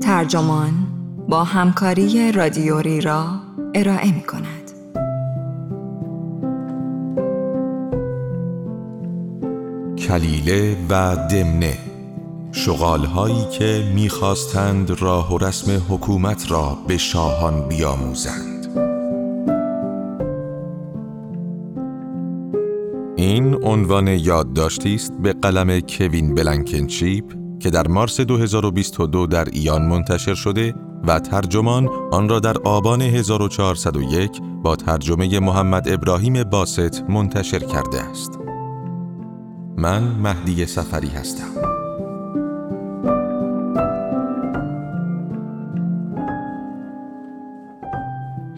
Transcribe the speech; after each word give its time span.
ترجمان 0.00 0.72
با 1.28 1.44
همکاری 1.44 2.32
رادیوری 2.32 3.00
را 3.00 3.26
ارائه 3.74 4.12
می 4.12 4.22
کند. 4.22 4.70
کلیله 9.98 10.76
و 10.88 11.16
دمنه 11.30 11.78
شغالهایی 12.52 13.44
که 13.58 13.92
می‌خواستند 13.94 14.90
راه 15.00 15.34
و 15.34 15.38
رسم 15.38 15.82
حکومت 15.88 16.50
را 16.50 16.78
به 16.86 16.98
شاهان 16.98 17.68
بیاموزند 17.68 18.49
این 23.20 23.64
عنوان 23.64 24.08
یادداشتی 24.08 24.94
است 24.94 25.12
به 25.22 25.32
قلم 25.32 25.80
کوین 25.80 26.34
بلنکنچیپ 26.34 27.24
که 27.58 27.70
در 27.70 27.88
مارس 27.88 28.20
2022 28.20 29.26
در 29.26 29.48
ایان 29.52 29.82
منتشر 29.82 30.34
شده 30.34 30.74
و 31.06 31.20
ترجمان 31.20 31.88
آن 32.12 32.28
را 32.28 32.40
در 32.40 32.58
آبان 32.58 33.02
1401 33.02 34.30
با 34.62 34.76
ترجمه 34.76 35.40
محمد 35.40 35.88
ابراهیم 35.88 36.44
باست 36.44 37.02
منتشر 37.08 37.58
کرده 37.58 38.00
است. 38.00 38.38
من 39.76 40.02
مهدی 40.02 40.66
سفری 40.66 41.08
هستم. 41.08 41.50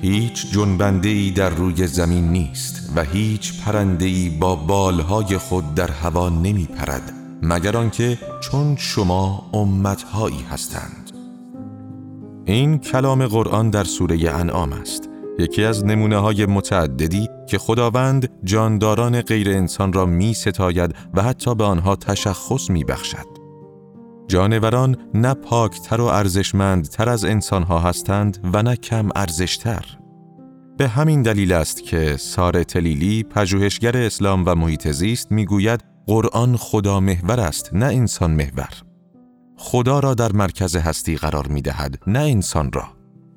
هیچ 0.00 0.52
جنبنده 0.52 1.08
ای 1.08 1.30
در 1.30 1.50
روی 1.50 1.86
زمین 1.86 2.28
نیست 2.28 2.81
و 2.96 3.04
هیچ 3.04 3.64
پرنده 3.64 4.04
ای 4.04 4.28
با 4.40 4.56
بالهای 4.56 5.38
خود 5.38 5.74
در 5.74 5.90
هوا 5.90 6.28
نمی 6.28 6.64
پرد 6.64 7.12
مگر 7.42 7.76
آنکه 7.76 8.18
چون 8.40 8.76
شما 8.76 9.50
امتهایی 9.54 10.44
هستند 10.50 11.10
این 12.44 12.78
کلام 12.78 13.26
قرآن 13.26 13.70
در 13.70 13.84
سوره 13.84 14.30
انعام 14.30 14.72
است 14.72 15.08
یکی 15.38 15.64
از 15.64 15.84
نمونه 15.84 16.16
های 16.16 16.46
متعددی 16.46 17.28
که 17.46 17.58
خداوند 17.58 18.28
جانداران 18.44 19.20
غیر 19.20 19.50
انسان 19.50 19.92
را 19.92 20.06
می 20.06 20.34
ستاید 20.34 20.94
و 21.14 21.22
حتی 21.22 21.54
به 21.54 21.64
آنها 21.64 21.96
تشخص 21.96 22.70
می 22.70 22.84
بخشد. 22.84 23.26
جانوران 24.28 24.96
نه 25.14 25.34
پاکتر 25.34 26.00
و 26.00 26.04
ارزشمندتر 26.04 27.08
از 27.08 27.24
انسانها 27.24 27.78
هستند 27.78 28.50
و 28.52 28.62
نه 28.62 28.76
کم 28.76 29.08
ارزشتر. 29.16 29.84
به 30.82 30.88
همین 30.88 31.22
دلیل 31.22 31.52
است 31.52 31.82
که 31.82 32.16
سار 32.16 32.62
تلیلی 32.62 33.22
پژوهشگر 33.22 33.96
اسلام 33.96 34.44
و 34.46 34.54
محیط 34.54 34.88
زیست 34.88 35.32
می‌گوید 35.32 35.84
قرآن 36.06 36.56
خدا 36.56 37.00
محور 37.00 37.40
است 37.40 37.74
نه 37.74 37.86
انسان 37.86 38.30
محور 38.30 38.68
خدا 39.56 39.98
را 39.98 40.14
در 40.14 40.32
مرکز 40.32 40.76
هستی 40.76 41.16
قرار 41.16 41.46
می 41.48 41.62
دهد 41.62 41.98
نه 42.06 42.18
انسان 42.18 42.72
را 42.72 42.84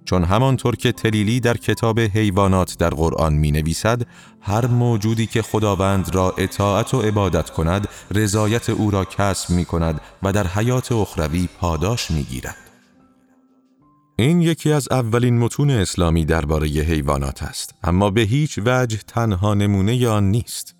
چون 0.05 0.23
همانطور 0.23 0.75
که 0.75 0.91
تلیلی 0.91 1.39
در 1.39 1.57
کتاب 1.57 1.99
حیوانات 1.99 2.77
در 2.77 2.89
قرآن 2.89 3.33
می 3.33 3.51
نویسد 3.51 4.01
هر 4.41 4.65
موجودی 4.65 5.25
که 5.25 5.41
خداوند 5.41 6.15
را 6.15 6.33
اطاعت 6.37 6.93
و 6.93 7.01
عبادت 7.01 7.49
کند 7.49 7.87
رضایت 8.11 8.69
او 8.69 8.91
را 8.91 9.05
کسب 9.05 9.49
می 9.49 9.65
کند 9.65 10.01
و 10.23 10.33
در 10.33 10.47
حیات 10.47 10.91
اخروی 10.91 11.49
پاداش 11.59 12.11
می 12.11 12.23
گیرد. 12.23 12.64
این 14.17 14.41
یکی 14.41 14.71
از 14.71 14.87
اولین 14.91 15.39
متون 15.39 15.69
اسلامی 15.69 16.25
درباره 16.25 16.67
حیوانات 16.67 17.43
است 17.43 17.75
اما 17.83 18.09
به 18.09 18.21
هیچ 18.21 18.59
وجه 18.65 18.97
تنها 19.07 19.53
نمونه 19.53 20.07
آن 20.07 20.31
نیست 20.31 20.75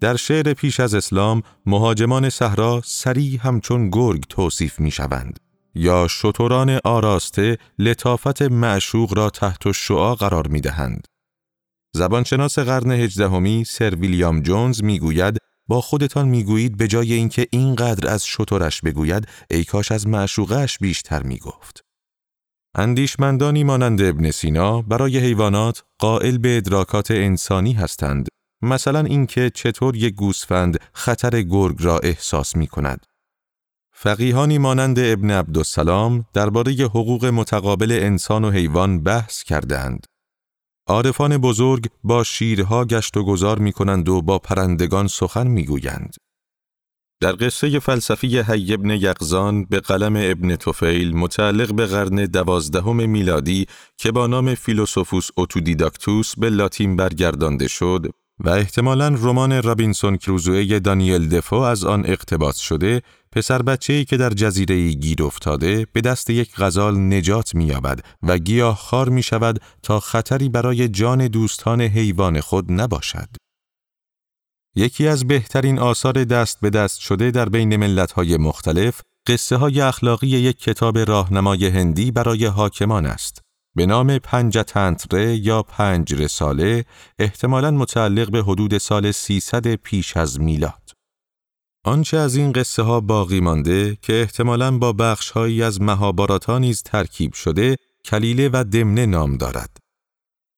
در 0.00 0.16
شعر 0.16 0.54
پیش 0.54 0.80
از 0.80 0.94
اسلام 0.94 1.42
مهاجمان 1.66 2.30
صحرا 2.30 2.82
سریع 2.84 3.40
همچون 3.40 3.90
گرگ 3.90 4.24
توصیف 4.28 4.80
می 4.80 4.90
شوند 4.90 5.38
یا 5.74 6.08
شتران 6.08 6.78
آراسته 6.84 7.58
لطافت 7.78 8.42
معشوق 8.42 9.18
را 9.18 9.30
تحت 9.30 9.72
شعا 9.72 10.14
قرار 10.14 10.48
می 10.48 10.60
دهند. 10.60 11.06
زبانشناس 11.94 12.58
قرن 12.58 12.90
هجدهمی 12.90 13.64
سر 13.64 13.94
ویلیام 13.94 14.40
جونز 14.40 14.82
می‌گوید 14.82 15.38
با 15.68 15.80
خودتان 15.80 16.28
می‌گویید 16.28 16.76
به 16.76 16.88
جای 16.88 17.12
اینکه 17.12 17.46
اینقدر 17.50 18.10
از 18.12 18.26
شترش 18.26 18.80
بگوید 18.80 19.28
ای 19.50 19.64
کاش 19.64 19.92
از 19.92 20.06
معشوقش 20.06 20.78
بیشتر 20.78 21.22
می‌گفت. 21.22 21.84
اندیشمندانی 22.74 23.64
مانند 23.64 24.02
ابن 24.02 24.30
سینا 24.30 24.82
برای 24.82 25.18
حیوانات 25.18 25.84
قائل 25.98 26.38
به 26.38 26.56
ادراکات 26.56 27.10
انسانی 27.10 27.72
هستند 27.72 28.28
مثلا 28.62 29.00
اینکه 29.00 29.50
چطور 29.54 29.96
یک 29.96 30.14
گوسفند 30.14 30.80
خطر 30.92 31.42
گرگ 31.42 31.76
را 31.80 31.98
احساس 31.98 32.56
می 32.56 32.66
کند. 32.66 33.06
فقیهانی 33.94 34.58
مانند 34.58 34.98
ابن 34.98 35.30
عبدالسلام 35.30 36.24
درباره 36.32 36.72
حقوق 36.72 37.24
متقابل 37.24 37.98
انسان 38.02 38.44
و 38.44 38.50
حیوان 38.50 39.02
بحث 39.02 39.42
کردند. 39.42 40.06
عارفان 40.86 41.38
بزرگ 41.38 41.88
با 42.04 42.24
شیرها 42.24 42.84
گشت 42.84 43.16
و 43.16 43.24
گذار 43.24 43.58
می 43.58 43.72
کنند 43.72 44.08
و 44.08 44.22
با 44.22 44.38
پرندگان 44.38 45.08
سخن 45.08 45.46
می 45.46 45.64
گویند. 45.64 46.14
در 47.22 47.32
قصه 47.32 47.78
فلسفی 47.78 48.38
حی 48.38 48.74
ابن 48.74 48.90
یقزان 48.90 49.64
به 49.64 49.80
قلم 49.80 50.16
ابن 50.16 50.56
توفیل 50.56 51.16
متعلق 51.16 51.74
به 51.74 51.86
قرن 51.86 52.24
دوازدهم 52.24 53.10
میلادی 53.10 53.66
که 53.98 54.12
با 54.12 54.26
نام 54.26 54.54
فیلوسوفوس 54.54 55.28
اوتودیداکتوس 55.34 56.34
به 56.38 56.50
لاتین 56.50 56.96
برگردانده 56.96 57.68
شد 57.68 58.06
و 58.40 58.48
احتمالاً 58.48 59.08
رمان 59.08 59.62
رابینسون 59.62 60.16
کروزوی 60.16 60.80
دانیل 60.80 61.28
دفو 61.28 61.56
از 61.56 61.84
آن 61.84 62.06
اقتباس 62.06 62.58
شده، 62.58 63.02
پسر 63.32 63.62
بچه‌ای 63.62 64.04
که 64.04 64.16
در 64.16 64.30
جزیره 64.30 64.90
گیر 64.92 65.22
افتاده 65.22 65.86
به 65.92 66.00
دست 66.00 66.30
یک 66.30 66.50
غزال 66.56 66.98
نجات 66.98 67.54
می‌یابد 67.54 68.00
و 68.22 68.38
گیاه 68.38 68.76
خار 68.76 69.08
می 69.08 69.22
شود 69.22 69.58
تا 69.82 70.00
خطری 70.00 70.48
برای 70.48 70.88
جان 70.88 71.28
دوستان 71.28 71.80
حیوان 71.80 72.40
خود 72.40 72.72
نباشد. 72.72 73.41
یکی 74.76 75.08
از 75.08 75.26
بهترین 75.26 75.78
آثار 75.78 76.24
دست 76.24 76.60
به 76.60 76.70
دست 76.70 77.00
شده 77.00 77.30
در 77.30 77.48
بین 77.48 77.76
ملت‌های 77.76 78.36
مختلف، 78.36 79.00
قصه 79.26 79.56
های 79.56 79.80
اخلاقی 79.80 80.26
یک 80.26 80.58
کتاب 80.58 80.98
راهنمای 80.98 81.68
هندی 81.68 82.10
برای 82.10 82.46
حاکمان 82.46 83.06
است. 83.06 83.42
به 83.74 83.86
نام 83.86 84.18
پنجتنتره 84.18 85.36
یا 85.36 85.62
پنج 85.62 86.14
رساله 86.14 86.84
احتمالاً 87.18 87.70
متعلق 87.70 88.30
به 88.30 88.42
حدود 88.42 88.78
سال 88.78 89.12
300 89.12 89.74
پیش 89.74 90.16
از 90.16 90.40
میلاد. 90.40 90.90
آنچه 91.84 92.16
از 92.16 92.36
این 92.36 92.52
قصه 92.52 92.82
ها 92.82 93.00
باقی 93.00 93.40
مانده 93.40 93.98
که 94.02 94.20
احتمالاً 94.20 94.78
با 94.78 94.92
بخشهایی 94.92 95.62
از 95.62 95.80
مهاباراتا 95.80 96.58
نیز 96.58 96.82
ترکیب 96.82 97.32
شده 97.32 97.76
کلیله 98.04 98.50
و 98.52 98.64
دمنه 98.64 99.06
نام 99.06 99.36
دارد. 99.36 99.81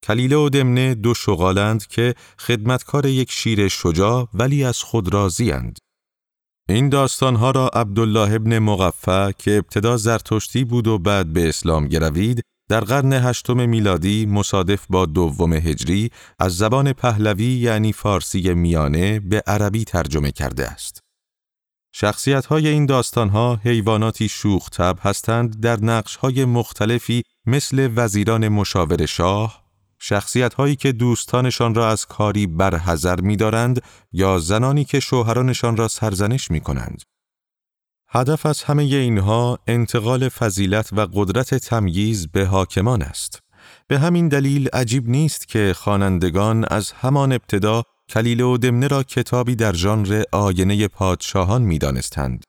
کلیله 0.04 0.36
و 0.36 0.48
دمنه 0.48 0.94
دو 0.94 1.14
شغالند 1.14 1.86
که 1.86 2.14
خدمتکار 2.38 3.06
یک 3.06 3.32
شیر 3.32 3.68
شجاع 3.68 4.28
ولی 4.34 4.64
از 4.64 4.78
خود 4.78 5.14
راضیند. 5.14 5.78
این 6.68 6.88
داستانها 6.88 7.50
را 7.50 7.68
عبدالله 7.68 8.34
ابن 8.34 8.58
مغفع 8.58 9.30
که 9.30 9.56
ابتدا 9.56 9.96
زرتشتی 9.96 10.64
بود 10.64 10.86
و 10.86 10.98
بعد 10.98 11.32
به 11.32 11.48
اسلام 11.48 11.88
گروید 11.88 12.42
در 12.68 12.80
قرن 12.80 13.12
هشتم 13.12 13.68
میلادی 13.68 14.26
مصادف 14.26 14.86
با 14.90 15.06
دوم 15.06 15.52
هجری 15.52 16.10
از 16.38 16.56
زبان 16.56 16.92
پهلوی 16.92 17.44
یعنی 17.44 17.92
فارسی 17.92 18.54
میانه 18.54 19.20
به 19.20 19.42
عربی 19.46 19.84
ترجمه 19.84 20.32
کرده 20.32 20.66
است. 20.66 21.00
شخصیت 21.94 22.46
های 22.46 22.68
این 22.68 22.86
داستان 22.86 23.28
ها 23.28 23.60
حیواناتی 23.64 24.28
شوخ 24.28 24.68
تب 24.68 24.98
هستند 25.00 25.60
در 25.60 25.80
نقش 25.80 26.16
های 26.16 26.44
مختلفی 26.44 27.22
مثل 27.46 27.92
وزیران 27.96 28.48
مشاور 28.48 29.06
شاه، 29.06 29.63
شخصیت 30.06 30.54
هایی 30.54 30.76
که 30.76 30.92
دوستانشان 30.92 31.74
را 31.74 31.90
از 31.90 32.06
کاری 32.06 32.46
برحذر 32.46 33.20
می 33.20 33.36
دارند 33.36 33.82
یا 34.12 34.38
زنانی 34.38 34.84
که 34.84 35.00
شوهرانشان 35.00 35.76
را 35.76 35.88
سرزنش 35.88 36.50
می 36.50 36.60
کنند. 36.60 37.02
هدف 38.08 38.46
از 38.46 38.62
همه 38.62 38.82
اینها 38.82 39.58
انتقال 39.66 40.28
فضیلت 40.28 40.92
و 40.92 41.00
قدرت 41.12 41.54
تمییز 41.54 42.28
به 42.28 42.46
حاکمان 42.46 43.02
است. 43.02 43.38
به 43.88 43.98
همین 43.98 44.28
دلیل 44.28 44.68
عجیب 44.72 45.08
نیست 45.08 45.48
که 45.48 45.74
خوانندگان 45.76 46.64
از 46.70 46.92
همان 46.92 47.32
ابتدا 47.32 47.82
کلیل 48.08 48.40
و 48.40 48.58
دمنه 48.58 48.86
را 48.86 49.02
کتابی 49.02 49.56
در 49.56 49.72
ژانر 49.72 50.22
آینه 50.32 50.88
پادشاهان 50.88 51.62
می 51.62 51.78
دانستند. 51.78 52.44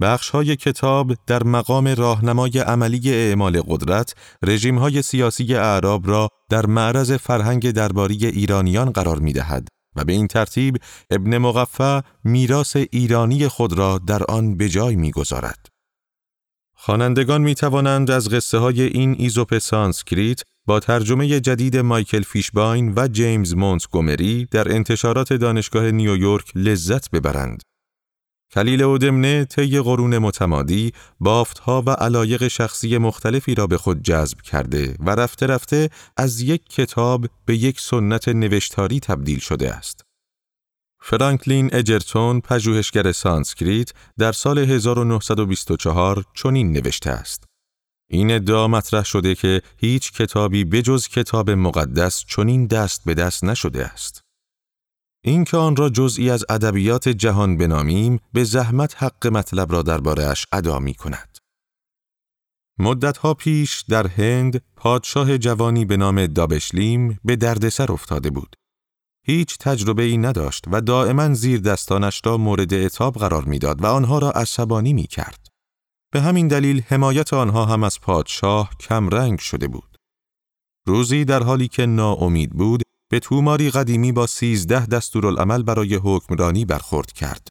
بخش 0.00 0.30
های 0.30 0.56
کتاب 0.56 1.12
در 1.26 1.42
مقام 1.42 1.88
راهنمای 1.88 2.58
عملی 2.58 3.14
اعمال 3.14 3.62
قدرت 3.66 4.14
رژیم 4.42 4.78
های 4.78 5.02
سیاسی 5.02 5.54
اعراب 5.54 6.08
را 6.08 6.28
در 6.50 6.66
معرض 6.66 7.12
فرهنگ 7.12 7.70
درباری 7.70 8.26
ایرانیان 8.26 8.90
قرار 8.90 9.18
می 9.18 9.32
دهد 9.32 9.68
و 9.96 10.04
به 10.04 10.12
این 10.12 10.26
ترتیب 10.26 10.76
ابن 11.10 11.38
مقفع 11.38 12.00
میراث 12.24 12.76
ایرانی 12.76 13.48
خود 13.48 13.72
را 13.72 13.98
در 13.98 14.22
آن 14.28 14.56
به 14.56 14.68
جای 14.68 14.96
می‌گذارد. 14.96 15.66
خوانندگان 16.74 17.42
می 17.42 17.54
توانند 17.54 18.10
از 18.10 18.28
قصه 18.28 18.58
های 18.58 18.82
این 18.82 19.16
ایزوپ 19.18 19.58
سانسکریت 19.58 20.42
با 20.66 20.80
ترجمه 20.80 21.40
جدید 21.40 21.76
مایکل 21.76 22.22
فیشباین 22.22 22.92
و 22.96 23.08
جیمز 23.08 23.54
مونتگومری 23.54 24.48
در 24.50 24.72
انتشارات 24.72 25.32
دانشگاه 25.32 25.90
نیویورک 25.90 26.52
لذت 26.54 27.10
ببرند. 27.10 27.62
کلیله 28.52 28.82
و 28.82 28.94
دمنه 28.94 29.44
طی 29.44 29.80
قرون 29.80 30.18
متمادی 30.18 30.92
بافتها 31.20 31.82
و 31.86 31.90
علایق 31.90 32.48
شخصی 32.48 32.98
مختلفی 32.98 33.54
را 33.54 33.66
به 33.66 33.78
خود 33.78 34.02
جذب 34.02 34.40
کرده 34.40 34.96
و 35.00 35.10
رفته 35.10 35.46
رفته 35.46 35.90
از 36.16 36.40
یک 36.40 36.68
کتاب 36.68 37.26
به 37.46 37.56
یک 37.56 37.80
سنت 37.80 38.28
نوشتاری 38.28 39.00
تبدیل 39.00 39.38
شده 39.38 39.74
است. 39.74 40.04
فرانکلین 41.02 41.70
اجرتون 41.72 42.40
پژوهشگر 42.40 43.12
سانسکریت 43.12 43.92
در 44.18 44.32
سال 44.32 44.58
1924 44.58 46.24
چنین 46.34 46.72
نوشته 46.72 47.10
است. 47.10 47.44
این 48.10 48.30
ادعا 48.30 48.68
مطرح 48.68 49.04
شده 49.04 49.34
که 49.34 49.62
هیچ 49.76 50.12
کتابی 50.12 50.64
بجز 50.64 51.08
کتاب 51.08 51.50
مقدس 51.50 52.24
چنین 52.28 52.66
دست 52.66 53.02
به 53.04 53.14
دست 53.14 53.44
نشده 53.44 53.84
است. 53.84 54.22
اینکه 55.24 55.56
آن 55.56 55.76
را 55.76 55.88
جزئی 55.88 56.30
از 56.30 56.44
ادبیات 56.48 57.08
جهان 57.08 57.56
بنامیم 57.56 58.18
به 58.32 58.44
زحمت 58.44 59.02
حق 59.02 59.26
مطلب 59.26 59.72
را 59.72 59.82
دربارهاش 59.82 60.46
ادا 60.52 60.78
می 60.78 60.94
کند. 60.94 61.38
مدتها 62.78 63.34
پیش 63.34 63.84
در 63.88 64.06
هند 64.06 64.62
پادشاه 64.76 65.38
جوانی 65.38 65.84
به 65.84 65.96
نام 65.96 66.26
دابشلیم 66.26 67.18
به 67.24 67.36
دردسر 67.36 67.92
افتاده 67.92 68.30
بود. 68.30 68.56
هیچ 69.26 69.58
تجربه 69.58 70.02
ای 70.02 70.18
نداشت 70.18 70.64
و 70.72 70.80
دائما 70.80 71.34
زیر 71.34 71.60
دستانش 71.60 72.20
را 72.24 72.36
مورد 72.36 72.74
اتاب 72.74 73.14
قرار 73.14 73.44
می‌داد 73.44 73.82
و 73.82 73.86
آنها 73.86 74.18
را 74.18 74.30
عصبانی 74.30 74.92
می 74.92 75.06
کرد. 75.06 75.46
به 76.12 76.20
همین 76.20 76.48
دلیل 76.48 76.82
حمایت 76.86 77.32
آنها 77.32 77.64
هم 77.64 77.84
از 77.84 78.00
پادشاه 78.00 78.70
کم 78.80 79.08
رنگ 79.08 79.38
شده 79.38 79.68
بود. 79.68 79.96
روزی 80.86 81.24
در 81.24 81.42
حالی 81.42 81.68
که 81.68 81.86
ناامید 81.86 82.50
بود 82.50 82.82
به 83.10 83.18
توماری 83.18 83.70
قدیمی 83.70 84.12
با 84.12 84.26
سیزده 84.26 84.86
دستورالعمل 84.86 85.62
برای 85.62 85.94
حکمرانی 85.94 86.64
برخورد 86.64 87.12
کرد. 87.12 87.48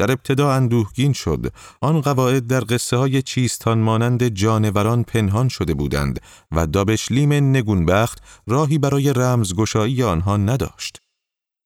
در 0.00 0.10
ابتدا 0.10 0.52
اندوهگین 0.52 1.12
شد 1.12 1.52
آن 1.80 2.00
قواعد 2.00 2.46
در 2.46 2.64
قصه 2.68 2.96
های 2.96 3.22
چیستان 3.22 3.78
مانند 3.78 4.28
جانوران 4.28 5.04
پنهان 5.04 5.48
شده 5.48 5.74
بودند 5.74 6.20
و 6.52 6.66
دابشلیم 6.66 7.32
نگونبخت 7.32 8.22
راهی 8.46 8.78
برای 8.78 9.12
رمزگشایی 9.12 10.02
آنها 10.02 10.36
نداشت 10.36 10.98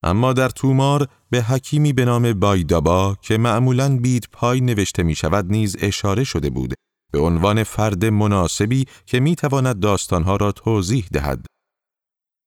اما 0.03 0.33
در 0.33 0.49
تومار 0.49 1.09
به 1.31 1.43
حکیمی 1.43 1.93
به 1.93 2.05
نام 2.05 2.33
بایدابا 2.33 3.17
که 3.23 3.39
معمولاً 3.39 3.97
بید 3.97 4.29
پای 4.33 4.61
نوشته 4.61 5.03
می 5.03 5.15
شود 5.15 5.47
نیز 5.51 5.77
اشاره 5.81 6.25
شده 6.25 6.51
بود 6.51 6.75
به 7.13 7.21
عنوان 7.21 7.63
فرد 7.63 8.05
مناسبی 8.05 8.87
که 9.07 9.21
می 9.21 9.35
تواند 9.35 9.81
داستانها 9.81 10.37
را 10.37 10.53
توضیح 10.53 11.07
دهد. 11.13 11.47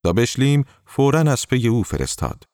دابشلیم 0.04 0.64
فوراً 0.86 1.20
از 1.20 1.46
پی 1.48 1.68
او 1.68 1.82
فرستاد. 1.82 2.44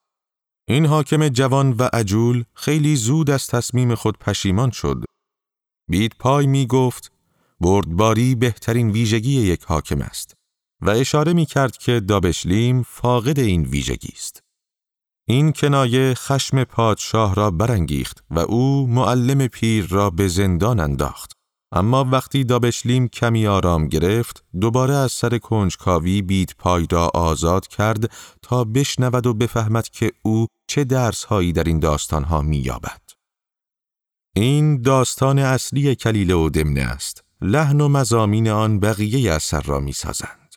این 0.68 0.86
حاکم 0.86 1.28
جوان 1.28 1.72
و 1.72 1.88
عجول 1.92 2.44
خیلی 2.54 2.96
زود 2.96 3.30
از 3.30 3.46
تصمیم 3.46 3.94
خود 3.94 4.18
پشیمان 4.18 4.70
شد. 4.70 5.04
بید 5.90 6.14
پای 6.18 6.46
می 6.46 6.66
گفت 6.66 7.12
بردباری 7.60 8.34
بهترین 8.34 8.90
ویژگی 8.90 9.40
یک 9.40 9.64
حاکم 9.64 10.02
است 10.02 10.34
و 10.82 10.90
اشاره 10.90 11.32
می 11.32 11.46
کرد 11.46 11.76
که 11.76 12.00
دابشلیم 12.00 12.82
فاقد 12.82 13.38
این 13.38 13.62
ویژگی 13.62 14.12
است. 14.12 14.40
این 15.28 15.52
کنایه 15.52 16.14
خشم 16.14 16.64
پادشاه 16.64 17.34
را 17.34 17.50
برانگیخت 17.50 18.24
و 18.30 18.38
او 18.38 18.86
معلم 18.86 19.46
پیر 19.46 19.86
را 19.86 20.10
به 20.10 20.28
زندان 20.28 20.80
انداخت. 20.80 21.33
اما 21.76 22.04
وقتی 22.04 22.44
دابشلیم 22.44 23.08
کمی 23.08 23.46
آرام 23.46 23.88
گرفت 23.88 24.44
دوباره 24.60 24.94
از 24.94 25.12
سر 25.12 25.38
کنجکاوی 25.38 26.22
بیت 26.22 26.56
پای 26.56 26.86
را 26.90 27.10
آزاد 27.14 27.66
کرد 27.66 28.10
تا 28.42 28.64
بشنود 28.64 29.26
و 29.26 29.34
بفهمد 29.34 29.88
که 29.88 30.12
او 30.22 30.46
چه 30.66 30.84
درسهایی 30.84 31.52
در 31.52 31.64
این 31.64 31.78
داستانها 31.78 32.42
مییابد. 32.42 33.00
این 34.36 34.82
داستان 34.82 35.38
اصلی 35.38 35.94
کلیل 35.94 36.30
و 36.30 36.48
دمنه 36.50 36.80
است. 36.80 37.24
لحن 37.40 37.80
و 37.80 37.88
مزامین 37.88 38.48
آن 38.48 38.80
بقیه 38.80 39.32
اثر 39.32 39.60
را 39.60 39.80
می‌سازند. 39.80 40.54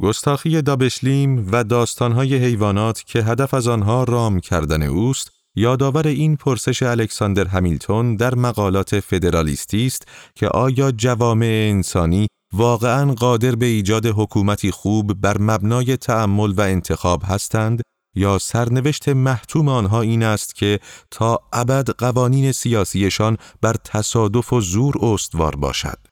گستاخی 0.00 0.62
دابشلیم 0.62 1.48
و 1.52 1.64
داستانهای 1.64 2.36
حیوانات 2.36 3.02
که 3.06 3.22
هدف 3.22 3.54
از 3.54 3.68
آنها 3.68 4.04
رام 4.04 4.40
کردن 4.40 4.82
اوست 4.82 5.31
یادآور 5.56 6.06
این 6.08 6.36
پرسش 6.36 6.82
الکساندر 6.82 7.46
همیلتون 7.46 8.16
در 8.16 8.34
مقالات 8.34 9.00
فدرالیستی 9.00 9.86
است 9.86 10.08
که 10.34 10.48
آیا 10.48 10.90
جوامع 10.90 11.68
انسانی 11.70 12.26
واقعا 12.54 13.12
قادر 13.12 13.54
به 13.54 13.66
ایجاد 13.66 14.06
حکومتی 14.06 14.70
خوب 14.70 15.20
بر 15.20 15.38
مبنای 15.38 15.96
تعمل 15.96 16.52
و 16.52 16.60
انتخاب 16.60 17.22
هستند 17.24 17.82
یا 18.16 18.38
سرنوشت 18.38 19.08
محتوم 19.08 19.68
آنها 19.68 20.00
این 20.00 20.22
است 20.22 20.54
که 20.54 20.80
تا 21.10 21.40
ابد 21.52 21.90
قوانین 21.90 22.52
سیاسیشان 22.52 23.36
بر 23.62 23.74
تصادف 23.84 24.52
و 24.52 24.60
زور 24.60 24.94
استوار 25.04 25.56
باشد؟ 25.56 26.11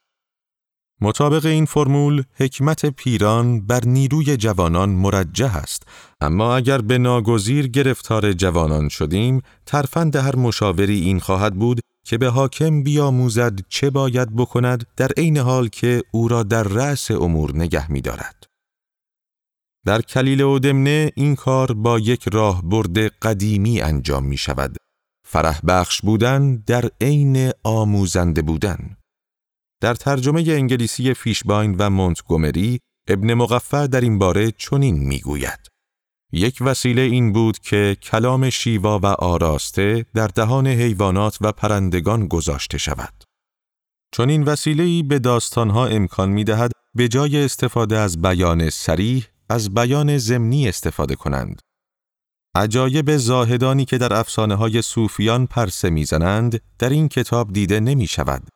مطابق 1.02 1.46
این 1.46 1.64
فرمول 1.64 2.22
حکمت 2.34 2.86
پیران 2.86 3.66
بر 3.66 3.80
نیروی 3.84 4.36
جوانان 4.36 4.88
مرجه 4.88 5.56
است 5.56 5.82
اما 6.20 6.56
اگر 6.56 6.80
به 6.80 6.98
ناگزیر 6.98 7.68
گرفتار 7.68 8.32
جوانان 8.32 8.88
شدیم 8.88 9.42
ترفند 9.66 10.16
هر 10.16 10.36
مشاوری 10.36 11.00
این 11.00 11.20
خواهد 11.20 11.54
بود 11.54 11.80
که 12.04 12.18
به 12.18 12.28
حاکم 12.28 12.82
بیاموزد 12.82 13.60
چه 13.68 13.90
باید 13.90 14.36
بکند 14.36 14.86
در 14.96 15.10
عین 15.16 15.36
حال 15.36 15.68
که 15.68 16.02
او 16.10 16.28
را 16.28 16.42
در 16.42 16.62
رأس 16.62 17.10
امور 17.10 17.56
نگه 17.56 17.92
می 17.92 18.00
دارد. 18.00 18.44
در 19.86 20.02
کلیل 20.02 20.40
و 20.40 20.58
دمنه 20.58 21.12
این 21.14 21.36
کار 21.36 21.72
با 21.72 21.98
یک 21.98 22.28
راه 22.32 22.62
برد 22.62 22.98
قدیمی 22.98 23.80
انجام 23.80 24.24
می 24.24 24.36
شود. 24.36 24.76
فرح 25.28 25.60
بخش 25.68 26.00
بودن 26.00 26.56
در 26.56 26.90
عین 27.00 27.50
آموزنده 27.64 28.42
بودن. 28.42 28.96
در 29.80 29.94
ترجمه 29.94 30.44
انگلیسی 30.48 31.14
فیشباین 31.14 31.74
و 31.78 31.90
مونتگومری 31.90 32.80
ابن 33.08 33.34
مغفع 33.34 33.86
در 33.86 34.00
این 34.00 34.18
باره 34.18 34.50
چنین 34.50 34.98
می‌گوید 34.98 35.60
یک 36.32 36.58
وسیله 36.60 37.02
این 37.02 37.32
بود 37.32 37.58
که 37.58 37.96
کلام 38.02 38.50
شیوا 38.50 38.98
و 38.98 39.06
آراسته 39.06 40.06
در 40.14 40.26
دهان 40.26 40.66
حیوانات 40.66 41.38
و 41.40 41.52
پرندگان 41.52 42.28
گذاشته 42.28 42.78
شود. 42.78 43.24
چون 44.12 44.30
این 44.30 44.42
وسیله 44.42 45.02
به 45.02 45.18
داستانها 45.18 45.86
امکان 45.86 46.28
می 46.28 46.44
دهد 46.44 46.72
به 46.94 47.08
جای 47.08 47.44
استفاده 47.44 47.98
از 47.98 48.22
بیان 48.22 48.70
سریح 48.70 49.26
از 49.48 49.74
بیان 49.74 50.18
زمینی 50.18 50.68
استفاده 50.68 51.14
کنند. 51.14 51.60
عجایب 52.54 53.16
زاهدانی 53.16 53.84
که 53.84 53.98
در 53.98 54.14
افسانه 54.14 54.54
های 54.54 54.82
صوفیان 54.82 55.46
پرسه 55.46 55.90
می‌زنند 55.90 56.60
در 56.78 56.88
این 56.88 57.08
کتاب 57.08 57.52
دیده 57.52 57.80
نمی 57.80 58.06
شود 58.06 58.48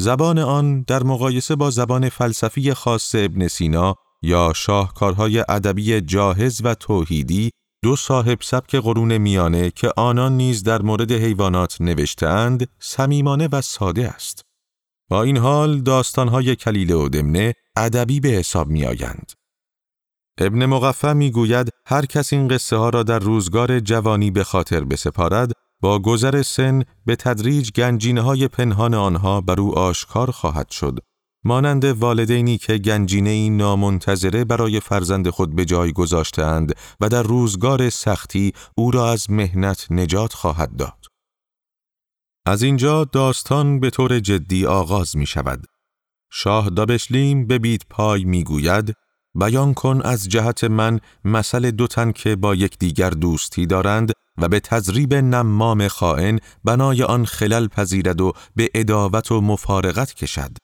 زبان 0.00 0.38
آن 0.38 0.82
در 0.82 1.02
مقایسه 1.02 1.56
با 1.56 1.70
زبان 1.70 2.08
فلسفی 2.08 2.74
خاص 2.74 3.14
ابن 3.14 3.48
سینا 3.48 3.94
یا 4.22 4.52
شاهکارهای 4.56 5.44
ادبی 5.48 6.00
جاهز 6.00 6.60
و 6.64 6.74
توحیدی 6.74 7.50
دو 7.82 7.96
صاحب 7.96 8.38
سبک 8.42 8.74
قرون 8.74 9.18
میانه 9.18 9.70
که 9.70 9.92
آنان 9.96 10.36
نیز 10.36 10.62
در 10.62 10.82
مورد 10.82 11.12
حیوانات 11.12 11.80
نوشتهاند 11.80 12.68
صمیمانه 12.78 13.48
و 13.52 13.60
ساده 13.60 14.08
است. 14.08 14.42
با 15.10 15.22
این 15.22 15.36
حال 15.36 15.80
داستانهای 15.80 16.56
کلیله 16.56 16.94
و 16.94 17.08
دمنه 17.08 17.54
ادبی 17.76 18.20
به 18.20 18.28
حساب 18.28 18.68
می 18.68 18.84
آیند. 18.84 19.32
ابن 20.38 20.66
مغفع 20.66 21.12
می 21.12 21.30
گوید 21.30 21.68
هر 21.86 22.06
کس 22.06 22.32
این 22.32 22.48
قصه 22.48 22.76
ها 22.76 22.88
را 22.88 23.02
در 23.02 23.18
روزگار 23.18 23.80
جوانی 23.80 24.30
به 24.30 24.44
خاطر 24.44 24.84
بسپارد 24.84 25.52
با 25.80 25.98
گذر 25.98 26.42
سن 26.42 26.82
به 27.06 27.16
تدریج 27.16 27.70
گنجینه 27.70 28.20
های 28.20 28.48
پنهان 28.48 28.94
آنها 28.94 29.40
بر 29.40 29.60
او 29.60 29.78
آشکار 29.78 30.30
خواهد 30.30 30.70
شد 30.70 30.98
مانند 31.44 31.84
والدینی 31.84 32.58
که 32.58 32.78
گنجینه 32.78 33.30
ای 33.30 33.50
نامنتظره 33.50 34.44
برای 34.44 34.80
فرزند 34.80 35.28
خود 35.30 35.56
به 35.56 35.64
جای 35.64 35.92
گذاشتهاند 35.92 36.72
و 37.00 37.08
در 37.08 37.22
روزگار 37.22 37.90
سختی 37.90 38.52
او 38.76 38.90
را 38.90 39.10
از 39.10 39.30
مهنت 39.30 39.86
نجات 39.90 40.32
خواهد 40.32 40.76
داد. 40.76 41.06
از 42.46 42.62
اینجا 42.62 43.04
داستان 43.04 43.80
به 43.80 43.90
طور 43.90 44.20
جدی 44.20 44.66
آغاز 44.66 45.16
می 45.16 45.26
شود. 45.26 45.64
شاه 46.32 46.70
دابشلیم 46.70 47.46
به 47.46 47.58
بیت 47.58 47.82
پای 47.90 48.24
می 48.24 48.44
گوید 48.44 48.94
بیان 49.34 49.74
کن 49.74 50.00
از 50.04 50.28
جهت 50.28 50.64
من 50.64 51.00
مثل 51.24 51.70
دو 51.70 51.86
تن 51.86 52.12
که 52.12 52.36
با 52.36 52.54
یکدیگر 52.54 53.10
دوستی 53.10 53.66
دارند 53.66 54.12
و 54.38 54.48
به 54.48 54.60
تزریب 54.60 55.14
نمام 55.14 55.88
خائن 55.88 56.38
بنای 56.64 57.02
آن 57.02 57.24
خلل 57.24 57.68
پذیرد 57.68 58.20
و 58.20 58.32
به 58.56 58.70
اداوت 58.74 59.32
و 59.32 59.40
مفارقت 59.40 60.14
کشد. 60.14 60.56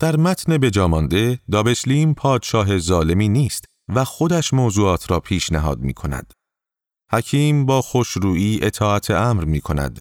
در 0.00 0.16
متن 0.16 0.58
بجامانده 0.58 1.38
دابشلیم 1.50 2.14
پادشاه 2.14 2.78
ظالمی 2.78 3.28
نیست 3.28 3.64
و 3.94 4.04
خودش 4.04 4.54
موضوعات 4.54 5.10
را 5.10 5.20
پیشنهاد 5.20 5.80
می 5.80 5.94
کند. 5.94 6.32
حکیم 7.12 7.66
با 7.66 7.82
خوشرویی 7.82 8.58
اطاعت 8.62 9.10
امر 9.10 9.44
می 9.44 9.60
کند. 9.60 9.98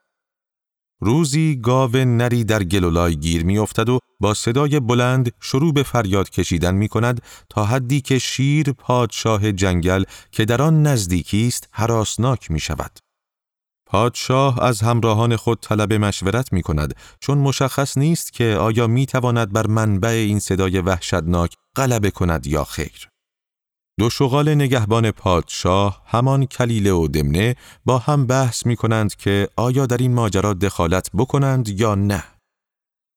روزی 1.02 1.60
گاو 1.64 1.96
نری 1.96 2.44
در 2.44 2.64
گلولای 2.64 3.16
گیر 3.16 3.46
می 3.46 3.58
افتد 3.58 3.90
و 3.90 4.00
با 4.20 4.34
صدای 4.34 4.80
بلند 4.80 5.32
شروع 5.40 5.74
به 5.74 5.84
فریاد 5.84 6.30
کشیدن 6.30 6.76
می 6.76 6.88
کند 6.88 7.22
تا 7.50 7.66
حدی 7.66 8.02
که 8.02 8.20
شیر 8.20 8.72
پادشاه 8.72 9.52
جنگل 9.52 10.04
که 10.32 10.46
در 10.46 10.62
آن 10.62 10.84
نزدیکی 10.84 11.48
است 11.48 11.70
حراسناک 11.72 12.52
می 12.52 12.60
شود. 12.60 13.00
پادشاه 13.86 14.64
از 14.64 14.82
همراهان 14.82 15.36
خود 15.36 15.60
طلب 15.62 15.94
مشورت 15.94 16.54
می 16.54 16.62
کند 16.62 16.96
چون 17.20 17.38
مشخص 17.38 17.98
نیست 17.98 18.34
که 18.34 18.56
آیا 18.60 18.88
می 18.88 19.06
تواند 19.06 19.54
بر 19.54 19.68
منبع 19.68 20.10
این 20.10 20.40
صدای 20.40 20.80
وحشتناک 20.80 21.56
غلبه 21.76 22.12
کند 22.12 22.48
یا 22.48 22.64
خیر. 22.64 23.11
دو 24.00 24.10
شغال 24.10 24.56
نگهبان 24.56 25.12
پادشاه 25.12 26.02
همان 26.06 26.46
کلیله 26.46 26.92
و 26.92 27.08
دمنه 27.08 27.56
با 27.86 27.98
هم 27.98 28.26
بحث 28.26 28.66
می 28.66 28.76
کنند 28.76 29.16
که 29.16 29.48
آیا 29.56 29.86
در 29.86 29.98
این 29.98 30.14
ماجرا 30.14 30.54
دخالت 30.54 31.10
بکنند 31.14 31.70
یا 31.70 31.96
نه. 31.96 32.24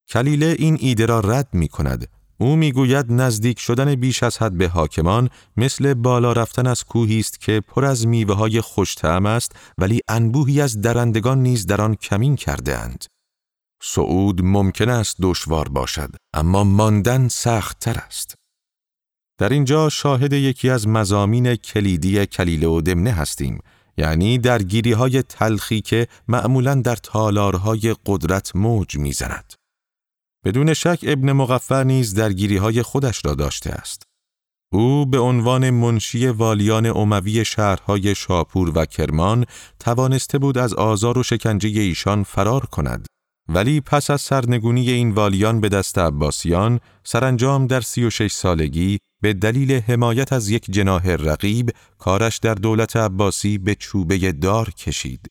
کلیله 0.09 0.57
این 0.59 0.77
ایده 0.81 1.07
را 1.07 1.21
رد 1.21 1.49
می 1.53 1.69
کند. 1.69 2.09
او 2.39 2.57
می‌گوید 2.57 3.13
نزدیک 3.13 3.59
شدن 3.59 3.95
بیش 3.95 4.23
از 4.23 4.39
حد 4.39 4.59
به 4.59 4.69
حاکمان 4.69 5.31
مثل 5.57 5.95
بالا 5.95 6.33
رفتن 6.33 6.67
از 6.67 6.85
کوهی 6.85 7.21
است 7.21 7.41
که 7.41 7.63
پر 7.69 7.85
از 7.85 8.07
میوه 8.07 8.35
های 8.35 8.61
خوشتعم 8.61 9.27
است 9.27 9.53
ولی 9.79 10.01
انبوهی 10.09 10.61
از 10.61 10.81
درندگان 10.81 11.43
نیز 11.43 11.67
در 11.67 11.81
آن 11.81 11.95
کمین 11.95 12.37
کرده 12.37 12.79
اند. 12.79 13.05
صعود 13.83 14.45
ممکن 14.45 14.89
است 14.89 15.17
دشوار 15.23 15.69
باشد 15.69 16.11
اما 16.35 16.65
ماندن 16.65 17.29
سخت 17.29 17.79
تر 17.79 17.99
است. 18.07 18.35
در 19.39 19.49
اینجا 19.49 19.89
شاهد 19.89 20.33
یکی 20.33 20.71
از 20.71 20.89
مزامین 20.89 21.57
کلیدی 21.57 22.27
کلیله 22.27 22.67
و 22.67 22.81
دمنه 22.81 23.13
هستیم 23.13 23.59
یعنی 23.97 24.39
درگیری 24.39 24.93
های 24.93 25.23
تلخی 25.23 25.81
که 25.81 26.09
معمولا 26.29 26.75
در 26.75 26.97
تالارهای 26.97 27.95
قدرت 28.07 28.57
موج 28.57 28.97
می‌زند. 28.97 29.53
بدون 30.45 30.75
شک 30.75 30.99
ابن 31.03 31.33
مغفر 31.33 31.85
نیز 31.85 32.15
درگیری 32.15 32.57
های 32.57 32.83
خودش 32.83 33.21
را 33.25 33.35
داشته 33.35 33.71
است. 33.71 34.03
او 34.73 35.07
به 35.07 35.19
عنوان 35.19 35.71
منشی 35.71 36.27
والیان 36.27 36.87
عموی 36.87 37.45
شهرهای 37.45 38.15
شاپور 38.15 38.73
و 38.75 38.85
کرمان 38.85 39.45
توانسته 39.81 40.39
بود 40.39 40.59
از 40.59 40.75
آزار 40.75 41.19
و 41.19 41.23
شکنجه 41.23 41.81
ایشان 41.81 42.23
فرار 42.23 42.67
کند. 42.67 43.07
ولی 43.49 43.81
پس 43.81 44.11
از 44.11 44.21
سرنگونی 44.21 44.91
این 44.91 45.11
والیان 45.11 45.61
به 45.61 45.69
دست 45.69 45.99
عباسیان، 45.99 46.81
سرانجام 47.05 47.67
در 47.67 47.81
سی 47.81 48.05
و 48.05 48.11
شش 48.11 48.33
سالگی 48.33 48.99
به 49.25 49.33
دلیل 49.33 49.73
حمایت 49.73 50.33
از 50.33 50.49
یک 50.49 50.71
جناه 50.71 51.17
رقیب 51.17 51.71
کارش 51.99 52.39
در 52.39 52.55
دولت 52.55 52.97
عباسی 52.97 53.59
به 53.59 53.75
چوبه 53.75 54.33
دار 54.33 54.71
کشید. 54.71 55.27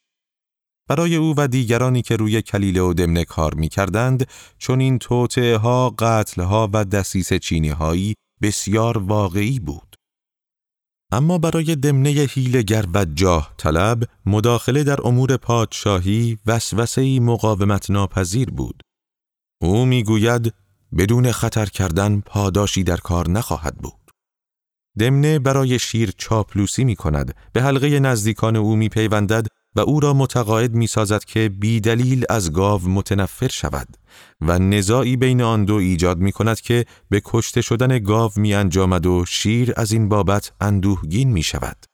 برای 0.90 1.16
او 1.16 1.34
و 1.38 1.48
دیگرانی 1.48 2.02
که 2.02 2.16
روی 2.16 2.42
کلیله 2.42 2.82
و 2.82 2.94
دمنه 2.94 3.26
کار 3.26 3.54
می 3.54 3.70
کردند 3.70 4.28
چون 4.58 4.80
این 4.80 5.00
توطعه 5.00 5.58
ها، 5.58 5.90
قتل 5.90 6.42
ها 6.42 6.70
و 6.74 6.86
دسیس 6.86 7.34
چینی 7.34 7.70
هایی 7.70 8.16
بسیار 8.42 8.98
واقعی 8.98 9.60
بود. 9.60 9.96
اما 11.12 11.38
برای 11.38 11.76
دمنه 11.76 12.10
هیلگر 12.10 12.86
و 12.94 13.06
جاه 13.06 13.54
طلب 13.58 14.04
مداخله 14.26 14.84
در 14.84 15.08
امور 15.08 15.38
پادشاهی 15.38 16.38
وسوسه 16.46 17.20
مقاومت 17.20 17.92
ناپذیر 17.92 18.50
بود. 18.50 18.82
او 19.62 19.86
می‌گوید 19.86 20.54
بدون 20.98 21.32
خطر 21.32 21.66
کردن 21.66 22.20
پاداشی 22.20 22.84
در 22.84 22.98
کار 22.98 23.30
نخواهد 23.30 23.78
بود. 23.78 24.12
دمنه 25.00 25.40
برای 25.40 25.80
شیر 25.80 26.12
چاپلوسی 26.18 26.84
می 26.84 26.96
کند، 26.96 27.36
به 27.54 27.62
حلقه 27.62 28.00
نزدیکان 28.00 28.56
او 28.56 28.76
می 28.76 28.90
پیوندد 28.90 29.48
و 29.76 29.80
او 29.80 30.00
را 30.00 30.14
متقاعد 30.14 30.74
می 30.74 30.88
سازد 30.88 31.24
که 31.24 31.50
بی 31.50 31.80
دلیل 31.80 32.26
از 32.30 32.54
گاو 32.54 32.82
متنفر 32.90 33.48
شود 33.48 33.98
و 34.42 34.60
نزاعی 34.60 35.18
بین 35.18 35.42
آن 35.42 35.66
دو 35.66 35.76
ایجاد 35.76 36.18
می 36.18 36.32
کند 36.32 36.62
که 36.62 36.86
به 37.10 37.22
کشته 37.26 37.62
شدن 37.62 38.00
گاو 38.00 38.32
می 38.36 38.54
انجامد 38.54 39.06
و 39.06 39.26
شیر 39.26 39.74
از 39.78 39.92
این 39.92 40.10
بابت 40.10 40.52
اندوهگین 40.62 41.32
می 41.32 41.44
شود. 41.44 41.86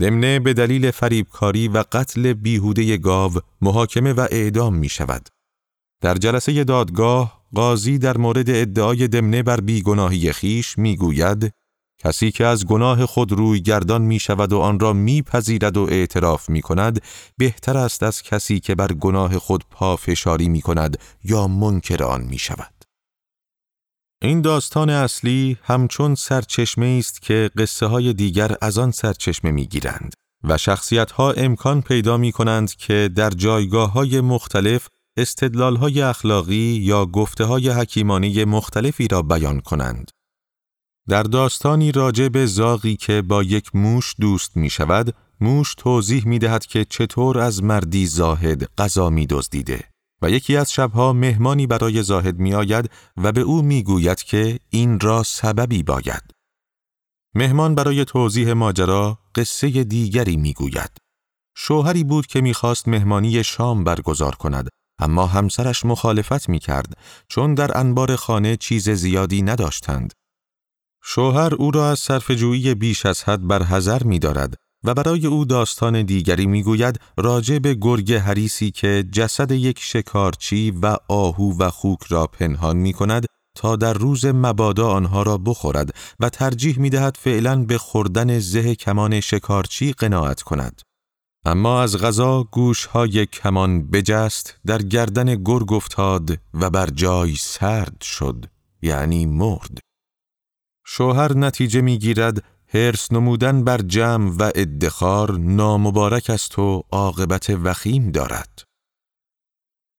دمنه 0.00 0.38
به 0.38 0.52
دلیل 0.52 0.90
فریبکاری 0.90 1.68
و 1.68 1.84
قتل 1.92 2.32
بیهوده 2.32 2.96
گاو 2.96 3.32
محاکمه 3.60 4.12
و 4.12 4.26
اعدام 4.30 4.74
می 4.74 4.88
شود. 4.88 5.28
در 6.00 6.14
جلسه 6.14 6.64
دادگاه 6.64 7.43
قاضی 7.54 7.98
در 7.98 8.16
مورد 8.16 8.50
ادعای 8.50 9.08
دمنه 9.08 9.42
بر 9.42 9.60
بیگناهی 9.60 10.32
خیش 10.32 10.78
می‌گوید 10.78 11.52
کسی 11.98 12.30
که 12.30 12.46
از 12.46 12.66
گناه 12.66 13.06
خود 13.06 13.32
روی 13.32 13.60
گردان 13.60 14.02
می 14.02 14.18
شود 14.18 14.52
و 14.52 14.58
آن 14.58 14.80
را 14.80 14.92
میپذیرد 14.92 15.76
و 15.76 15.82
اعتراف 15.90 16.50
می 16.50 16.62
کند 16.62 17.00
بهتر 17.38 17.76
است 17.76 18.02
از 18.02 18.22
کسی 18.22 18.60
که 18.60 18.74
بر 18.74 18.92
گناه 18.92 19.38
خود 19.38 19.64
پافشاری 19.70 20.48
می 20.48 20.62
کند 20.62 20.98
یا 21.24 21.46
منکر 21.46 22.04
آن 22.04 22.22
می 22.24 22.38
شود. 22.38 22.74
این 24.22 24.40
داستان 24.40 24.90
اصلی 24.90 25.58
همچون 25.62 26.14
سرچشمه 26.14 26.96
است 26.98 27.22
که 27.22 27.50
قصه 27.58 27.86
های 27.86 28.12
دیگر 28.12 28.56
از 28.60 28.78
آن 28.78 28.90
سرچشمه 28.90 29.50
می 29.50 29.66
گیرند 29.66 30.14
و 30.44 30.58
شخصیت 30.58 31.10
ها 31.10 31.32
امکان 31.32 31.82
پیدا 31.82 32.16
می 32.16 32.32
کنند 32.32 32.74
که 32.74 33.10
در 33.16 33.30
جایگاه 33.30 33.92
های 33.92 34.20
مختلف 34.20 34.88
استدلال 35.16 35.76
های 35.76 36.02
اخلاقی 36.02 36.78
یا 36.82 37.06
گفته 37.06 37.44
های 37.44 37.68
حکیمانی 37.68 38.44
مختلفی 38.44 39.08
را 39.08 39.22
بیان 39.22 39.60
کنند. 39.60 40.10
در 41.08 41.22
داستانی 41.22 41.92
راجع 41.92 42.28
به 42.28 42.46
زاغی 42.46 42.96
که 42.96 43.22
با 43.22 43.42
یک 43.42 43.76
موش 43.76 44.14
دوست 44.20 44.56
می 44.56 44.70
شود، 44.70 45.14
موش 45.40 45.74
توضیح 45.74 46.26
می 46.26 46.38
دهد 46.38 46.66
که 46.66 46.84
چطور 46.84 47.38
از 47.38 47.62
مردی 47.62 48.06
زاهد 48.06 48.64
غذا 48.78 49.10
می 49.10 49.26
دزدیده 49.26 49.84
و 50.22 50.30
یکی 50.30 50.56
از 50.56 50.72
شبها 50.72 51.12
مهمانی 51.12 51.66
برای 51.66 52.02
زاهد 52.02 52.38
می 52.38 52.54
آید 52.54 52.90
و 53.16 53.32
به 53.32 53.40
او 53.40 53.62
می 53.62 53.82
گوید 53.82 54.22
که 54.22 54.58
این 54.70 55.00
را 55.00 55.22
سببی 55.22 55.82
باید. 55.82 56.22
مهمان 57.34 57.74
برای 57.74 58.04
توضیح 58.04 58.52
ماجرا 58.52 59.18
قصه 59.34 59.84
دیگری 59.84 60.36
می 60.36 60.52
گوید. 60.52 60.90
شوهری 61.56 62.04
بود 62.04 62.26
که 62.26 62.40
می‌خواست 62.40 62.88
مهمانی 62.88 63.44
شام 63.44 63.84
برگزار 63.84 64.34
کند 64.34 64.68
اما 64.98 65.26
همسرش 65.26 65.84
مخالفت 65.84 66.48
می 66.48 66.58
کرد 66.58 66.98
چون 67.28 67.54
در 67.54 67.78
انبار 67.78 68.16
خانه 68.16 68.56
چیز 68.56 68.90
زیادی 68.90 69.42
نداشتند. 69.42 70.12
شوهر 71.02 71.54
او 71.54 71.70
را 71.70 71.90
از 71.90 71.98
صرفجویی 71.98 72.74
بیش 72.74 73.06
از 73.06 73.24
حد 73.24 73.46
بر 73.46 73.62
حذر 73.62 74.02
می 74.02 74.18
دارد 74.18 74.54
و 74.84 74.94
برای 74.94 75.26
او 75.26 75.44
داستان 75.44 76.02
دیگری 76.02 76.46
می 76.46 76.62
گوید 76.62 77.00
راجع 77.16 77.58
به 77.58 77.74
گرگ 77.74 78.12
حریسی 78.12 78.70
که 78.70 79.04
جسد 79.12 79.52
یک 79.52 79.78
شکارچی 79.80 80.70
و 80.70 80.96
آهو 81.08 81.58
و 81.58 81.70
خوک 81.70 82.02
را 82.08 82.26
پنهان 82.26 82.76
می 82.76 82.92
کند 82.92 83.26
تا 83.56 83.76
در 83.76 83.92
روز 83.92 84.24
مبادا 84.24 84.88
آنها 84.88 85.22
را 85.22 85.38
بخورد 85.38 85.90
و 86.20 86.28
ترجیح 86.28 86.78
می 86.78 86.90
دهد 86.90 87.16
فعلا 87.20 87.64
به 87.64 87.78
خوردن 87.78 88.38
زه 88.38 88.74
کمان 88.74 89.20
شکارچی 89.20 89.92
قناعت 89.92 90.42
کند. 90.42 90.82
اما 91.46 91.82
از 91.82 91.96
غذا 91.96 92.42
گوشهای 92.42 93.26
کمان 93.26 93.90
بجست 93.90 94.60
در 94.66 94.82
گردن 94.82 95.42
گرگ 95.42 95.72
افتاد 95.72 96.40
و 96.54 96.70
بر 96.70 96.86
جای 96.86 97.34
سرد 97.34 98.00
شد 98.00 98.46
یعنی 98.82 99.26
مرد 99.26 99.78
شوهر 100.86 101.36
نتیجه 101.36 101.80
می‌گیرد 101.80 102.44
هرس 102.68 103.12
نمودن 103.12 103.64
بر 103.64 103.78
جمع 103.78 104.30
و 104.38 104.50
ادخار 104.54 105.38
نامبارک 105.38 106.30
است 106.30 106.58
و 106.58 106.82
عاقبت 106.92 107.50
وخیم 107.50 108.10
دارد 108.10 108.62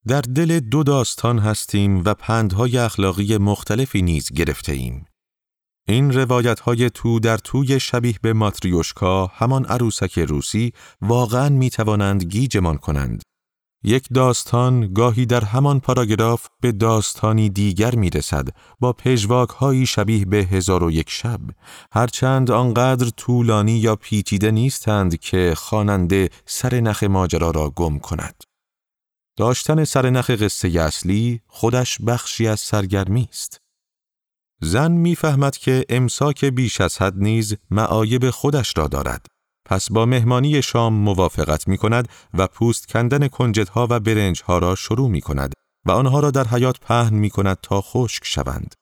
در 0.07 0.21
دل 0.21 0.59
دو 0.59 0.83
داستان 0.83 1.39
هستیم 1.39 2.03
و 2.05 2.13
پندهای 2.13 2.77
اخلاقی 2.77 3.37
مختلفی 3.37 4.01
نیز 4.01 4.33
گرفته 4.33 4.71
ایم. 4.71 5.05
این 5.87 6.13
روایت 6.13 6.59
های 6.59 6.89
تو 6.89 7.19
در 7.19 7.37
توی 7.37 7.79
شبیه 7.79 8.15
به 8.21 8.33
ماتریوشکا 8.33 9.25
همان 9.25 9.65
عروسک 9.65 10.19
روسی 10.19 10.73
واقعا 11.01 11.49
می 11.49 11.69
توانند 11.69 12.23
گیجمان 12.23 12.77
کنند. 12.77 13.21
یک 13.83 14.07
داستان 14.13 14.93
گاهی 14.93 15.25
در 15.25 15.43
همان 15.43 15.79
پاراگراف 15.79 16.47
به 16.61 16.71
داستانی 16.71 17.49
دیگر 17.49 17.95
می 17.95 18.09
رسد 18.09 18.47
با 18.79 18.93
پژواک 18.93 19.49
هایی 19.49 19.85
شبیه 19.85 20.25
به 20.25 20.37
هزار 20.37 20.83
و 20.83 20.91
یک 20.91 21.09
شب 21.09 21.41
هرچند 21.91 22.51
آنقدر 22.51 23.09
طولانی 23.09 23.77
یا 23.77 23.95
پیچیده 23.95 24.51
نیستند 24.51 25.19
که 25.19 25.53
خواننده 25.57 26.29
سر 26.45 26.79
نخ 26.79 27.03
ماجرا 27.03 27.51
را 27.51 27.69
گم 27.69 27.99
کند. 27.99 28.43
داشتن 29.37 29.83
سر 29.83 30.09
نخ 30.09 30.29
قصه 30.29 30.67
اصلی 30.67 31.41
خودش 31.47 31.97
بخشی 32.07 32.47
از 32.47 32.59
سرگرمی 32.59 33.27
است. 33.29 33.64
زن 34.61 34.91
می‌فهمد 34.91 35.57
که 35.57 35.85
امساک 35.89 36.45
بیش 36.45 36.81
از 36.81 37.01
حد 37.01 37.13
نیز 37.17 37.55
معایب 37.71 38.29
خودش 38.29 38.77
را 38.77 38.87
دارد. 38.87 39.25
پس 39.65 39.91
با 39.91 40.05
مهمانی 40.05 40.61
شام 40.61 40.93
موافقت 40.93 41.67
می 41.67 41.77
کند 41.77 42.09
و 42.33 42.47
پوست 42.47 42.87
کندن 42.87 43.27
کنجدها 43.27 43.87
و 43.89 43.99
برنجها 43.99 44.57
را 44.57 44.75
شروع 44.75 45.09
می 45.09 45.21
کند 45.21 45.53
و 45.85 45.91
آنها 45.91 46.19
را 46.19 46.31
در 46.31 46.47
حیات 46.47 46.79
پهن 46.79 47.13
می 47.13 47.29
کند 47.29 47.57
تا 47.61 47.81
خشک 47.81 48.25
شوند. 48.25 48.73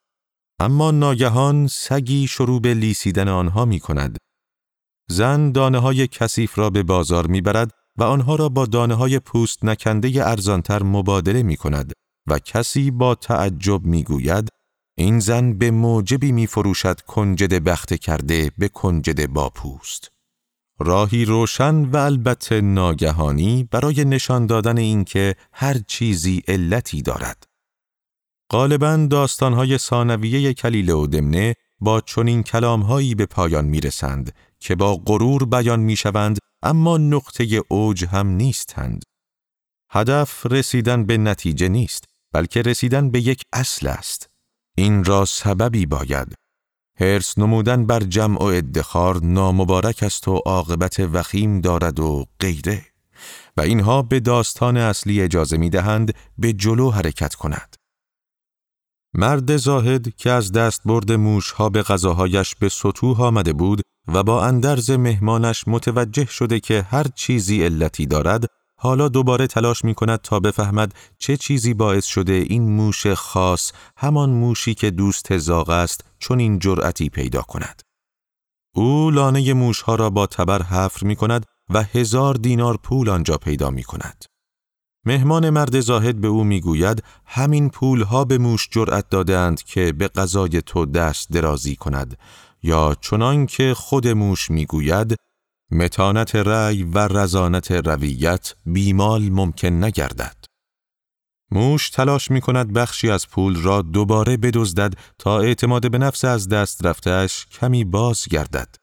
اما 0.59 0.91
ناگهان 0.91 1.67
سگی 1.67 2.27
شروع 2.27 2.61
به 2.61 2.73
لیسیدن 2.73 3.27
آنها 3.27 3.65
می 3.65 3.79
کند. 3.79 4.17
زن 5.09 5.51
دانه 5.51 5.79
های 5.79 6.07
کثیف 6.07 6.57
را 6.59 6.69
به 6.69 6.83
بازار 6.83 7.27
می 7.27 7.41
برد 7.41 7.71
و 7.97 8.03
آنها 8.03 8.35
را 8.35 8.49
با 8.49 8.65
دانه 8.65 8.95
های 8.95 9.19
پوست 9.19 9.65
نکنده 9.65 10.27
ارزانتر 10.27 10.83
مبادله 10.83 11.43
می 11.43 11.57
کند 11.57 11.93
و 12.27 12.39
کسی 12.39 12.91
با 12.91 13.15
تعجب 13.15 13.85
می 13.85 14.03
گوید 14.03 14.49
این 14.95 15.19
زن 15.19 15.53
به 15.53 15.71
موجبی 15.71 16.31
می 16.31 16.47
فروشد 16.47 17.01
کنجد 17.01 17.53
بخت 17.53 17.93
کرده 17.93 18.51
به 18.57 18.67
کنجد 18.67 19.27
با 19.27 19.49
پوست. 19.49 20.11
راهی 20.79 21.25
روشن 21.25 21.85
و 21.85 21.97
البته 21.97 22.61
ناگهانی 22.61 23.67
برای 23.71 24.05
نشان 24.05 24.45
دادن 24.45 24.77
اینکه 24.77 25.35
هر 25.53 25.77
چیزی 25.87 26.43
علتی 26.47 27.01
دارد. 27.01 27.47
غالبا 28.51 29.07
داستانهای 29.09 29.77
ثانویه 29.77 30.53
کلیله 30.53 30.93
و 30.93 31.07
دمنه 31.07 31.55
با 31.79 32.01
چنین 32.01 32.43
کلامهایی 32.43 33.15
به 33.15 33.25
پایان 33.25 33.65
می‌رسند 33.65 34.35
که 34.59 34.75
با 34.75 34.95
غرور 34.95 35.45
بیان 35.45 35.79
می‌شوند 35.79 36.39
اما 36.63 36.97
نقطه 36.97 37.61
اوج 37.67 38.05
هم 38.05 38.27
نیستند. 38.27 39.03
هدف 39.89 40.45
رسیدن 40.45 41.05
به 41.05 41.17
نتیجه 41.17 41.69
نیست 41.69 42.05
بلکه 42.31 42.61
رسیدن 42.61 43.11
به 43.11 43.21
یک 43.21 43.43
اصل 43.53 43.87
است. 43.87 44.32
این 44.77 45.03
را 45.03 45.25
سببی 45.25 45.85
باید. 45.85 46.33
هرس 46.99 47.37
نمودن 47.37 47.85
بر 47.85 47.99
جمع 47.99 48.37
و 48.37 48.43
ادخار 48.43 49.23
نامبارک 49.23 50.03
است 50.03 50.27
و 50.27 50.35
عاقبت 50.45 50.99
وخیم 50.99 51.61
دارد 51.61 51.99
و 51.99 52.25
غیره 52.39 52.85
و 53.57 53.61
اینها 53.61 54.01
به 54.01 54.19
داستان 54.19 54.77
اصلی 54.77 55.21
اجازه 55.21 55.57
می 55.57 55.69
دهند 55.69 56.13
به 56.37 56.53
جلو 56.53 56.91
حرکت 56.91 57.35
کند. 57.35 57.75
مرد 59.13 59.57
زاهد 59.57 60.15
که 60.15 60.31
از 60.31 60.51
دست 60.51 60.81
برد 60.85 61.11
موشها 61.11 61.69
به 61.69 61.83
غذاهایش 61.83 62.55
به 62.55 62.69
سطوح 62.69 63.21
آمده 63.21 63.53
بود 63.53 63.81
و 64.07 64.23
با 64.23 64.45
اندرز 64.45 64.91
مهمانش 64.91 65.63
متوجه 65.67 66.25
شده 66.25 66.59
که 66.59 66.81
هر 66.81 67.05
چیزی 67.15 67.63
علتی 67.63 68.05
دارد 68.05 68.45
حالا 68.83 69.09
دوباره 69.09 69.47
تلاش 69.47 69.85
می 69.85 69.93
کند 69.93 70.19
تا 70.21 70.39
بفهمد 70.39 70.93
چه 71.17 71.37
چیزی 71.37 71.73
باعث 71.73 72.05
شده 72.05 72.33
این 72.33 72.71
موش 72.71 73.07
خاص 73.07 73.71
همان 73.97 74.29
موشی 74.29 74.73
که 74.73 74.91
دوست 74.91 75.37
زاغ 75.37 75.69
است 75.69 76.03
چون 76.19 76.39
این 76.39 76.59
جرأتی 76.59 77.09
پیدا 77.09 77.41
کند. 77.41 77.81
او 78.75 79.11
لانه 79.11 79.53
موشها 79.53 79.95
را 79.95 80.09
با 80.09 80.27
تبر 80.27 80.61
حفر 80.61 81.05
می 81.05 81.15
کند 81.15 81.45
و 81.69 81.83
هزار 81.83 82.35
دینار 82.35 82.77
پول 82.77 83.09
آنجا 83.09 83.37
پیدا 83.37 83.69
می 83.69 83.83
کند. 83.83 84.25
مهمان 85.05 85.49
مرد 85.49 85.79
زاهد 85.79 86.21
به 86.21 86.27
او 86.27 86.43
می‌گوید 86.43 87.03
همین 87.25 87.69
پولها 87.69 88.25
به 88.25 88.37
موش 88.37 88.69
جرأت 88.71 89.09
دادند 89.09 89.63
که 89.63 89.91
به 89.91 90.07
غذای 90.07 90.61
تو 90.61 90.85
دست 90.85 91.31
درازی 91.31 91.75
کند 91.75 92.17
یا 92.63 92.95
چنان 93.01 93.45
که 93.45 93.73
خود 93.73 94.07
موش 94.07 94.51
می‌گوید 94.51 95.15
متانت 95.73 96.35
رأی 96.35 96.83
و 96.83 96.97
رزانت 96.97 97.71
رویت 97.71 98.55
بیمال 98.65 99.29
ممکن 99.29 99.83
نگردد. 99.83 100.35
موش 101.51 101.89
تلاش 101.89 102.31
می 102.31 102.41
کند 102.41 102.73
بخشی 102.73 103.09
از 103.09 103.27
پول 103.27 103.61
را 103.61 103.81
دوباره 103.81 104.37
بدزدد 104.37 104.93
تا 105.19 105.39
اعتماد 105.39 105.91
به 105.91 105.97
نفس 105.97 106.25
از 106.25 106.47
دست 106.47 106.85
رفتهش 106.85 107.45
کمی 107.45 107.83
باز 107.83 108.25
گردد. 108.27 108.75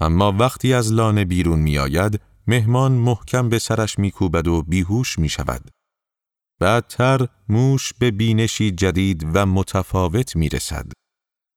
اما 0.00 0.32
وقتی 0.32 0.74
از 0.74 0.92
لانه 0.92 1.24
بیرون 1.24 1.58
می 1.58 1.78
آید، 1.78 2.20
مهمان 2.46 2.92
محکم 2.92 3.48
به 3.48 3.58
سرش 3.58 3.98
میکوبد 3.98 4.48
و 4.48 4.62
بیهوش 4.62 5.18
می 5.18 5.28
شود. 5.28 5.70
بعدتر 6.60 7.28
موش 7.48 7.92
به 7.98 8.10
بینشی 8.10 8.70
جدید 8.70 9.26
و 9.34 9.46
متفاوت 9.46 10.36
می 10.36 10.48
رسد. 10.48 10.92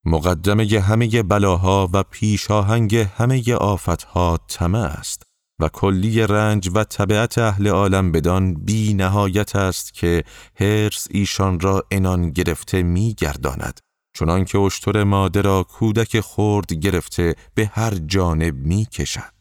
مقدمه 0.05 0.79
همه 0.79 1.24
بلاها 1.24 1.89
و 1.93 2.03
پیشاهنگ 2.03 2.96
همه 2.96 3.53
آفتها 3.53 4.39
تمه 4.48 4.77
است 4.77 5.24
و 5.60 5.70
کلی 5.70 6.27
رنج 6.27 6.70
و 6.74 6.84
طبیعت 6.84 7.38
اهل 7.38 7.67
عالم 7.67 8.12
بدان 8.12 8.53
بی 8.53 8.93
نهایت 8.93 9.55
است 9.55 9.93
که 9.93 10.24
هرس 10.55 11.08
ایشان 11.12 11.60
را 11.60 11.84
انان 11.91 12.31
گرفته 12.31 12.84
می 12.84 13.13
گرداند. 13.13 13.79
چنان 14.13 14.46
که 14.46 14.58
اشتر 14.58 15.03
ماده 15.03 15.41
را 15.41 15.63
کودک 15.63 16.20
خورد 16.20 16.74
گرفته 16.74 17.36
به 17.55 17.72
هر 17.74 17.96
جانب 17.96 18.55
می 18.55 18.86
کشد. 18.86 19.34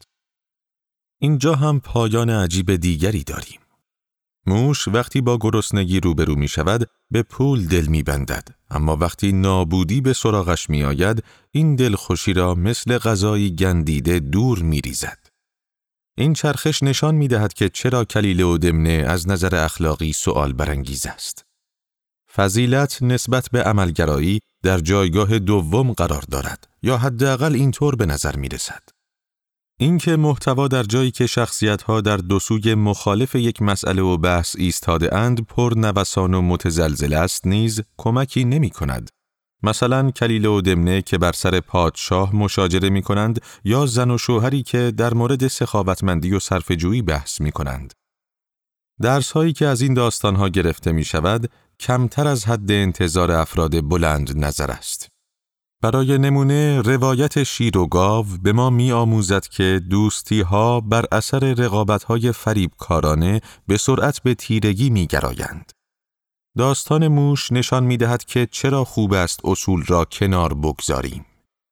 اینجا 1.21 1.55
هم 1.55 1.79
پایان 1.79 2.29
عجیب 2.29 2.75
دیگری 2.75 3.23
داریم. 3.23 3.59
موش 4.45 4.87
وقتی 4.87 5.21
با 5.21 5.37
گرسنگی 5.37 5.99
روبرو 5.99 6.35
می 6.35 6.47
شود 6.47 6.89
به 7.11 7.23
پول 7.23 7.67
دل 7.67 7.85
می 7.85 8.03
بندد. 8.03 8.47
اما 8.69 8.95
وقتی 8.95 9.31
نابودی 9.31 10.01
به 10.01 10.13
سراغش 10.13 10.69
می 10.69 10.83
آید 10.83 11.23
این 11.51 11.75
دلخوشی 11.75 12.33
را 12.33 12.55
مثل 12.55 12.97
غذایی 12.97 13.55
گندیده 13.55 14.19
دور 14.19 14.59
می 14.59 14.81
ریزد. 14.81 15.17
این 16.17 16.33
چرخش 16.33 16.83
نشان 16.83 17.15
می 17.15 17.27
دهد 17.27 17.53
که 17.53 17.69
چرا 17.69 18.05
کلیله 18.05 18.43
و 18.43 18.57
دمنه 18.57 19.05
از 19.07 19.29
نظر 19.29 19.55
اخلاقی 19.55 20.13
سوال 20.13 20.53
برانگیز 20.53 21.05
است. 21.05 21.45
فضیلت 22.35 23.03
نسبت 23.03 23.49
به 23.51 23.63
عملگرایی 23.63 24.39
در 24.63 24.79
جایگاه 24.79 25.39
دوم 25.39 25.93
قرار 25.93 26.21
دارد 26.31 26.67
یا 26.83 26.97
حداقل 26.97 27.55
اینطور 27.55 27.95
به 27.95 28.05
نظر 28.05 28.35
می 28.35 28.49
رسد. 28.49 28.81
اینکه 29.81 30.15
محتوا 30.15 30.67
در 30.67 30.83
جایی 30.83 31.11
که 31.11 31.27
شخصیتها 31.27 32.01
در 32.01 32.17
دو 32.17 32.39
سوی 32.39 32.75
مخالف 32.75 33.35
یک 33.35 33.61
مسئله 33.61 34.01
و 34.01 34.17
بحث 34.17 34.55
ایستاده 34.55 35.15
اند 35.15 35.45
پر 35.45 35.73
نوسان 35.75 36.33
و 36.33 36.41
متزلزل 36.41 37.13
است 37.13 37.47
نیز 37.47 37.81
کمکی 37.97 38.45
نمی 38.45 38.69
کند. 38.69 39.09
مثلا 39.63 40.11
کلیله 40.11 40.49
و 40.49 40.61
دمنه 40.61 41.01
که 41.01 41.17
بر 41.17 41.31
سر 41.31 41.59
پادشاه 41.59 42.35
مشاجره 42.35 42.89
می 42.89 43.01
کنند 43.01 43.41
یا 43.63 43.85
زن 43.85 44.11
و 44.11 44.17
شوهری 44.17 44.63
که 44.63 44.91
در 44.97 45.13
مورد 45.13 45.47
سخاوتمندی 45.47 46.33
و 46.33 46.39
صرفجویی 46.39 47.01
بحث 47.01 47.41
می 47.41 47.51
کنند. 47.51 47.93
درس 49.01 49.37
که 49.37 49.67
از 49.67 49.81
این 49.81 49.93
داستان 49.93 50.35
ها 50.35 50.49
گرفته 50.49 50.91
می 50.91 51.03
شود 51.03 51.49
کمتر 51.79 52.27
از 52.27 52.45
حد 52.45 52.71
انتظار 52.71 53.31
افراد 53.31 53.89
بلند 53.89 54.45
نظر 54.45 54.71
است. 54.71 55.10
برای 55.81 56.17
نمونه 56.17 56.81
روایت 56.81 57.43
شیر 57.43 57.77
و 57.77 57.87
گاو 57.87 58.25
به 58.43 58.53
ما 58.53 58.69
می 58.69 58.91
آموزد 58.91 59.47
که 59.47 59.81
دوستی 59.89 60.41
ها 60.41 60.79
بر 60.79 61.05
اثر 61.11 61.39
رقابت 61.39 62.03
های 62.03 62.31
فریبکارانه 62.31 63.41
به 63.67 63.77
سرعت 63.77 64.19
به 64.19 64.35
تیرگی 64.35 64.89
می 64.89 65.07
گرایند. 65.07 65.71
داستان 66.57 67.07
موش 67.07 67.51
نشان 67.51 67.83
می 67.83 67.97
دهد 67.97 68.25
که 68.25 68.47
چرا 68.51 68.83
خوب 68.83 69.13
است 69.13 69.39
اصول 69.43 69.85
را 69.87 70.05
کنار 70.05 70.53
بگذاریم. 70.53 71.25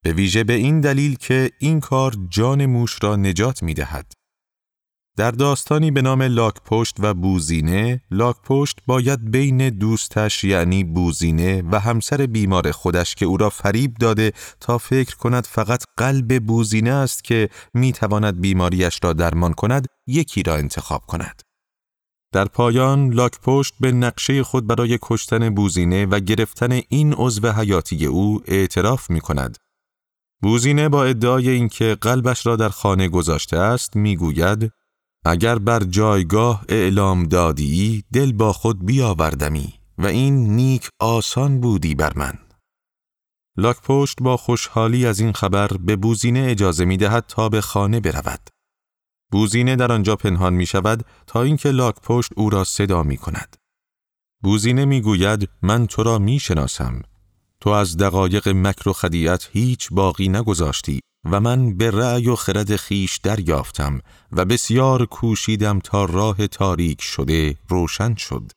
به 0.04 0.14
ویژه 0.14 0.44
به 0.44 0.54
این 0.54 0.82
دلیل 0.82 1.16
که 1.16 1.52
این 1.60 1.80
کار 1.80 2.16
جان 2.30 2.66
موش 2.66 3.00
را 3.04 3.16
نجات 3.16 3.64
می 3.64 3.74
دهد. 3.74 4.19
در 5.20 5.32
داستانی 5.32 5.92
به 5.92 6.02
نام 6.02 6.22
لاکپشت 6.22 6.96
و 7.00 7.14
بوزینه، 7.14 8.02
لاکپشت 8.12 8.80
باید 8.88 9.32
بین 9.32 9.70
دوستش 9.70 10.44
یعنی 10.44 10.84
بوزینه 10.84 11.64
و 11.72 11.80
همسر 11.80 12.26
بیمار 12.26 12.72
خودش 12.72 13.16
که 13.16 13.26
او 13.26 13.38
را 13.38 13.50
فریب 13.50 13.94
داده 13.94 14.32
تا 14.60 14.78
فکر 14.78 15.16
کند 15.16 15.46
فقط 15.46 15.84
قلب 15.98 16.46
بوزینه 16.46 16.90
است 16.90 17.24
که 17.24 17.50
می‌تواند 17.74 18.42
بیماریش 18.42 19.00
را 19.04 19.14
درمان 19.14 19.54
کند، 19.54 19.88
یکی 20.08 20.44
را 20.44 20.56
انتخاب 20.56 21.02
کند. 21.02 21.42
در 22.34 22.46
پایان 22.46 23.14
لاکپشت 23.14 23.74
به 23.80 23.92
نقشه 23.92 24.44
خود 24.44 24.68
برای 24.68 25.00
کشتن 25.02 25.50
بوزینه 25.50 26.06
و 26.06 26.20
گرفتن 26.20 26.72
این 26.90 27.14
عضو 27.14 27.52
حیاتی 27.52 28.06
او 28.06 28.42
اعتراف 28.46 29.10
می 29.10 29.22
کند. 29.22 29.58
بوزینه 30.42 30.90
با 30.90 31.04
ادعای 31.04 31.50
اینکه 31.50 31.98
قلبش 32.02 32.46
را 32.46 32.56
در 32.56 32.70
خانه 32.70 33.08
گذاشته 33.08 33.58
است 33.58 33.96
می‌گوید 33.96 34.72
اگر 35.32 35.60
بر 35.60 35.84
جایگاه 35.84 36.66
اعلام 36.70 37.24
دادی 37.24 38.04
دل 38.14 38.32
با 38.32 38.54
خود 38.54 38.86
بیاوردمی 38.86 39.74
و 39.98 40.06
این 40.06 40.56
نیک 40.56 40.90
آسان 41.00 41.60
بودی 41.60 41.96
بر 41.96 42.14
من. 42.16 42.34
لاکپشت 43.58 44.18
با 44.22 44.38
خوشحالی 44.38 45.06
از 45.06 45.20
این 45.20 45.32
خبر 45.32 45.68
به 45.68 45.96
بوزینه 45.96 46.40
اجازه 46.40 46.86
می 46.86 46.98
دهد 46.98 47.26
تا 47.28 47.50
به 47.50 47.62
خانه 47.62 48.00
برود. 48.00 48.50
بوزینه 49.32 49.76
در 49.76 49.92
آنجا 49.92 50.16
پنهان 50.16 50.54
می 50.54 50.66
شود 50.66 51.06
تا 51.28 51.42
اینکه 51.42 51.72
لاکپشت 51.72 52.32
او 52.36 52.50
را 52.50 52.64
صدا 52.64 53.04
می 53.04 53.18
کند. 53.18 53.56
بوزینه 54.44 54.86
می 54.86 55.02
گوید 55.02 55.50
من 55.62 55.88
تو 55.88 56.04
را 56.04 56.20
می 56.20 56.40
شناسم. 56.40 57.02
تو 57.62 57.70
از 57.70 57.98
دقایق 57.98 58.50
مکر 58.50 58.90
و 58.90 58.94
خدیعت 58.94 59.50
هیچ 59.52 59.90
باقی 59.92 60.30
نگذاشتی 60.30 61.00
و 61.26 61.40
من 61.40 61.78
به 61.78 61.92
رأی 61.92 62.28
و 62.28 62.36
خرد 62.36 62.76
خیش 62.76 63.18
دریافتم 63.18 64.02
و 64.32 64.46
بسیار 64.46 65.06
کوشیدم 65.06 65.80
تا 65.80 66.06
راه 66.06 66.48
تاریک 66.48 67.02
شده 67.02 67.58
روشن 67.68 68.16
شد. 68.16 68.52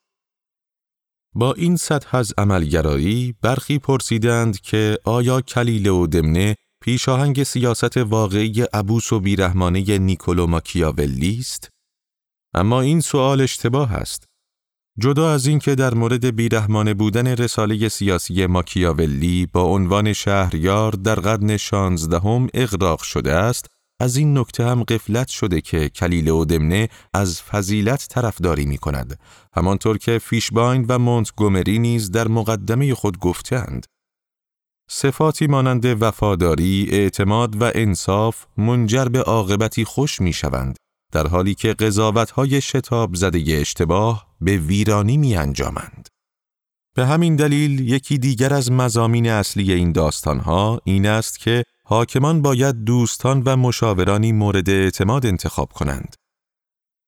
با 1.35 1.53
این 1.53 1.77
سطح 1.77 2.17
از 2.17 2.35
عملگرایی 2.39 3.35
برخی 3.43 3.79
پرسیدند 3.79 4.61
که 4.61 4.99
آیا 5.05 5.41
کلیله 5.41 5.91
و 5.91 6.07
دمنه 6.07 6.55
پیشاهنگ 6.83 7.43
سیاست 7.43 7.97
واقعی 7.97 8.63
عبوس 8.63 9.13
و 9.13 9.21
بیرحمانه 9.21 9.99
نیکولو 9.99 10.47
ماکیاولی 10.47 11.39
است؟ 11.39 11.69
اما 12.55 12.81
این 12.81 13.01
سوال 13.01 13.41
اشتباه 13.41 13.93
است. 13.93 14.25
جدا 14.99 15.33
از 15.33 15.47
اینکه 15.47 15.75
در 15.75 15.95
مورد 15.95 16.37
بیرحمانه 16.37 16.95
بودن 16.95 17.27
رساله 17.27 17.89
سیاسی 17.89 18.47
ماکیاولی 18.47 19.47
با 19.53 19.63
عنوان 19.63 20.13
شهریار 20.13 20.93
در 20.93 21.15
قرن 21.15 21.57
شانزدهم 21.57 22.49
اغراق 22.55 23.03
شده 23.03 23.33
است، 23.33 23.67
از 24.01 24.17
این 24.17 24.39
نکته 24.39 24.67
هم 24.67 24.83
قفلت 24.83 25.29
شده 25.29 25.61
که 25.61 25.89
کلیل 25.89 26.29
و 26.29 26.45
دمنه 26.45 26.89
از 27.15 27.43
فضیلت 27.43 28.09
طرفداری 28.11 28.67
می 28.67 28.79
کند 28.79 29.19
همانطور 29.57 29.99
که 29.99 30.19
فیشباین 30.19 30.85
و 30.89 30.99
مونتگومری 30.99 31.79
نیز 31.79 32.11
در 32.11 32.29
مقدمه 32.29 32.95
خود 32.95 33.19
گفتند 33.19 33.87
صفاتی 34.91 35.47
مانند 35.47 36.03
وفاداری، 36.03 36.89
اعتماد 36.91 37.63
و 37.63 37.71
انصاف 37.75 38.45
منجر 38.57 39.05
به 39.05 39.23
عاقبتی 39.23 39.85
خوش 39.85 40.21
می 40.21 40.33
شوند 40.33 40.77
در 41.13 41.27
حالی 41.27 41.55
که 41.55 41.77
های 42.35 42.61
شتاب 42.61 43.15
زده 43.15 43.45
اشتباه 43.61 44.32
به 44.45 44.57
ویرانی 44.57 45.17
می 45.17 45.37
انجامند. 45.37 46.09
به 46.95 47.07
همین 47.07 47.37
دلیل 47.37 47.89
یکی 47.89 48.19
دیگر 48.19 48.55
از 48.55 48.73
مزامین 48.73 49.29
اصلی 49.29 49.73
این 49.73 49.93
داستانها 49.93 50.81
این 50.85 51.07
است 51.07 51.39
که 51.39 51.65
حاکمان 51.85 52.43
باید 52.43 52.85
دوستان 52.85 53.43
و 53.47 53.57
مشاورانی 53.57 54.33
مورد 54.33 54.71
اعتماد 54.71 55.27
انتخاب 55.27 55.73
کنند. 55.73 56.17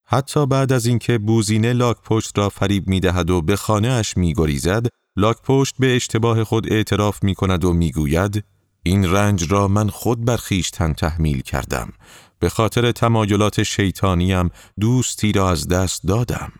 حتی 0.06 0.46
بعد 0.46 0.72
از 0.72 0.86
اینکه 0.86 1.18
بوزینه 1.18 1.72
لاک 1.72 1.96
پشت 2.04 2.38
را 2.38 2.48
فریب 2.48 2.88
می 2.88 3.00
دهد 3.00 3.30
و 3.30 3.42
به 3.42 3.56
خانه 3.56 3.88
اش 3.88 4.16
می 4.16 4.34
گریزد، 4.34 4.86
لاک 5.16 5.36
پشت 5.42 5.74
به 5.78 5.96
اشتباه 5.96 6.44
خود 6.44 6.72
اعتراف 6.72 7.22
می 7.22 7.34
کند 7.34 7.64
و 7.64 7.72
می 7.72 7.92
گوید 7.92 8.44
این 8.82 9.12
رنج 9.12 9.52
را 9.52 9.68
من 9.68 9.88
خود 9.88 10.24
بر 10.24 10.40
تن 10.72 10.92
تحمیل 10.92 11.40
کردم. 11.40 11.92
به 12.38 12.48
خاطر 12.48 12.92
تمایلات 12.92 13.62
شیطانیم 13.62 14.50
دوستی 14.80 15.32
را 15.32 15.50
از 15.50 15.68
دست 15.68 16.06
دادم. 16.06 16.52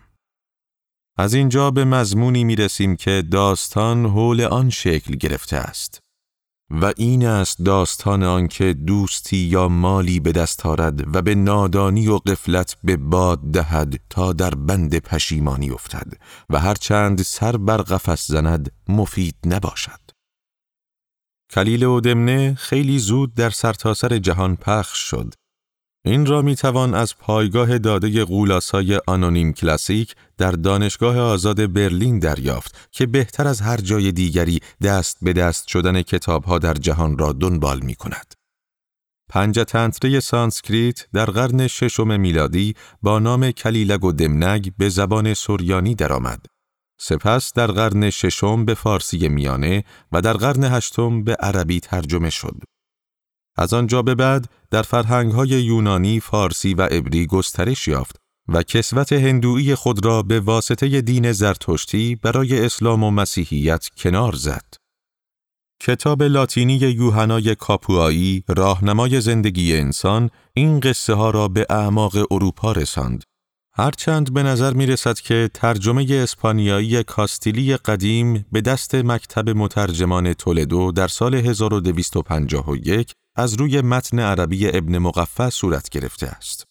از 1.17 1.33
اینجا 1.33 1.71
به 1.71 1.85
مضمونی 1.85 2.43
می 2.43 2.55
رسیم 2.55 2.95
که 2.95 3.23
داستان 3.31 4.05
حول 4.05 4.41
آن 4.41 4.69
شکل 4.69 5.15
گرفته 5.15 5.57
است. 5.57 5.99
و 6.69 6.93
این 6.97 7.25
است 7.27 7.61
داستان 7.61 8.23
آنکه 8.23 8.73
دوستی 8.73 9.37
یا 9.37 9.67
مالی 9.67 10.19
به 10.19 10.31
دست 10.31 10.65
آرد 10.65 11.15
و 11.15 11.21
به 11.21 11.35
نادانی 11.35 12.07
و 12.07 12.17
قفلت 12.17 12.77
به 12.83 12.97
باد 12.97 13.51
دهد 13.51 13.99
تا 14.09 14.33
در 14.33 14.55
بند 14.55 14.99
پشیمانی 14.99 15.69
افتد 15.69 16.13
و 16.49 16.59
هرچند 16.59 17.21
سر 17.21 17.57
بر 17.57 17.77
قفس 17.77 18.27
زند 18.27 18.71
مفید 18.87 19.35
نباشد. 19.45 19.99
کلیله 21.51 21.83
و 21.83 22.01
دمنه 22.01 22.55
خیلی 22.55 22.99
زود 22.99 23.33
در 23.33 23.49
سرتاسر 23.49 24.09
سر 24.09 24.17
جهان 24.17 24.55
پخش 24.55 24.97
شد 24.97 25.33
این 26.05 26.25
را 26.25 26.41
می 26.41 26.55
توان 26.55 26.93
از 26.93 27.17
پایگاه 27.17 27.77
داده 27.77 28.25
غول‌آسای 28.25 28.99
آنونیم 29.07 29.53
کلاسیک 29.53 30.15
در 30.37 30.51
دانشگاه 30.51 31.19
آزاد 31.19 31.73
برلین 31.73 32.19
دریافت 32.19 32.89
که 32.91 33.05
بهتر 33.05 33.47
از 33.47 33.61
هر 33.61 33.77
جای 33.77 34.11
دیگری 34.11 34.59
دست 34.83 35.17
به 35.21 35.33
دست 35.33 35.67
شدن 35.67 36.01
کتابها 36.01 36.59
در 36.59 36.73
جهان 36.73 37.17
را 37.17 37.33
دنبال 37.33 37.79
می 37.79 37.95
کند. 37.95 38.33
پنچتنتره 39.29 40.19
سانسکریت 40.19 41.07
در 41.13 41.25
قرن 41.25 41.67
ششم 41.67 42.19
میلادی 42.19 42.73
با 43.01 43.19
نام 43.19 43.51
کلیلگ 43.51 44.03
و 44.03 44.11
دمنگ 44.11 44.73
به 44.77 44.89
زبان 44.89 45.33
سوریانی 45.33 45.95
درآمد. 45.95 46.45
سپس 46.99 47.53
در 47.53 47.67
قرن 47.67 48.09
ششم 48.09 48.65
به 48.65 48.73
فارسی 48.73 49.29
میانه 49.29 49.83
و 50.11 50.21
در 50.21 50.33
قرن 50.33 50.63
هشتم 50.63 51.23
به 51.23 51.35
عربی 51.35 51.79
ترجمه 51.79 52.29
شد. 52.29 52.74
از 53.57 53.73
آنجا 53.73 54.01
به 54.01 54.15
بعد 54.15 54.49
در 54.71 54.81
فرهنگهای 54.81 55.49
یونانی، 55.49 56.19
فارسی 56.19 56.73
و 56.73 56.81
عبری 56.81 57.25
گسترش 57.25 57.87
یافت 57.87 58.15
و 58.47 58.63
کسوت 58.63 59.13
هندویی 59.13 59.75
خود 59.75 60.05
را 60.05 60.21
به 60.21 60.39
واسطه 60.39 61.01
دین 61.01 61.31
زرتشتی 61.31 62.15
برای 62.15 62.65
اسلام 62.65 63.03
و 63.03 63.11
مسیحیت 63.11 63.89
کنار 63.97 64.35
زد. 64.35 64.73
کتاب 65.81 66.23
لاتینی 66.23 66.73
یوحنای 66.73 67.55
کاپوایی 67.55 68.43
راهنمای 68.47 69.21
زندگی 69.21 69.77
انسان 69.77 70.29
این 70.53 70.79
قصه 70.79 71.13
ها 71.13 71.29
را 71.29 71.47
به 71.47 71.65
اعماق 71.69 72.17
اروپا 72.31 72.71
رساند. 72.71 73.23
هرچند 73.73 74.33
به 74.33 74.43
نظر 74.43 74.73
می 74.73 74.85
رسد 74.85 75.19
که 75.19 75.49
ترجمه 75.53 76.05
اسپانیایی 76.09 77.03
کاستیلی 77.03 77.77
قدیم 77.77 78.45
به 78.51 78.61
دست 78.61 78.95
مکتب 78.95 79.49
مترجمان 79.49 80.33
تولدو 80.33 80.91
در 80.91 81.07
سال 81.07 81.35
1251 81.35 83.11
از 83.35 83.53
روی 83.53 83.81
متن 83.81 84.19
عربی 84.19 84.67
ابن 84.67 84.97
مقفع 84.97 85.49
صورت 85.49 85.89
گرفته 85.89 86.27
است. 86.27 86.63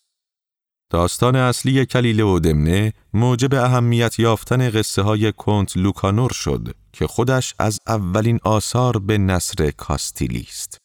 داستان 0.90 1.36
اصلی 1.36 1.86
کلیله 1.86 2.24
و 2.24 2.38
دمنه 2.38 2.92
موجب 3.14 3.54
اهمیت 3.54 4.18
یافتن 4.18 4.70
قصه 4.70 5.02
های 5.02 5.32
کنت 5.32 5.76
لوکانور 5.76 6.30
شد 6.30 6.74
که 6.92 7.06
خودش 7.06 7.54
از 7.58 7.80
اولین 7.86 8.40
آثار 8.44 8.98
به 8.98 9.18
نصر 9.18 9.70
کاستیلی 9.70 10.46
است. 10.48 10.78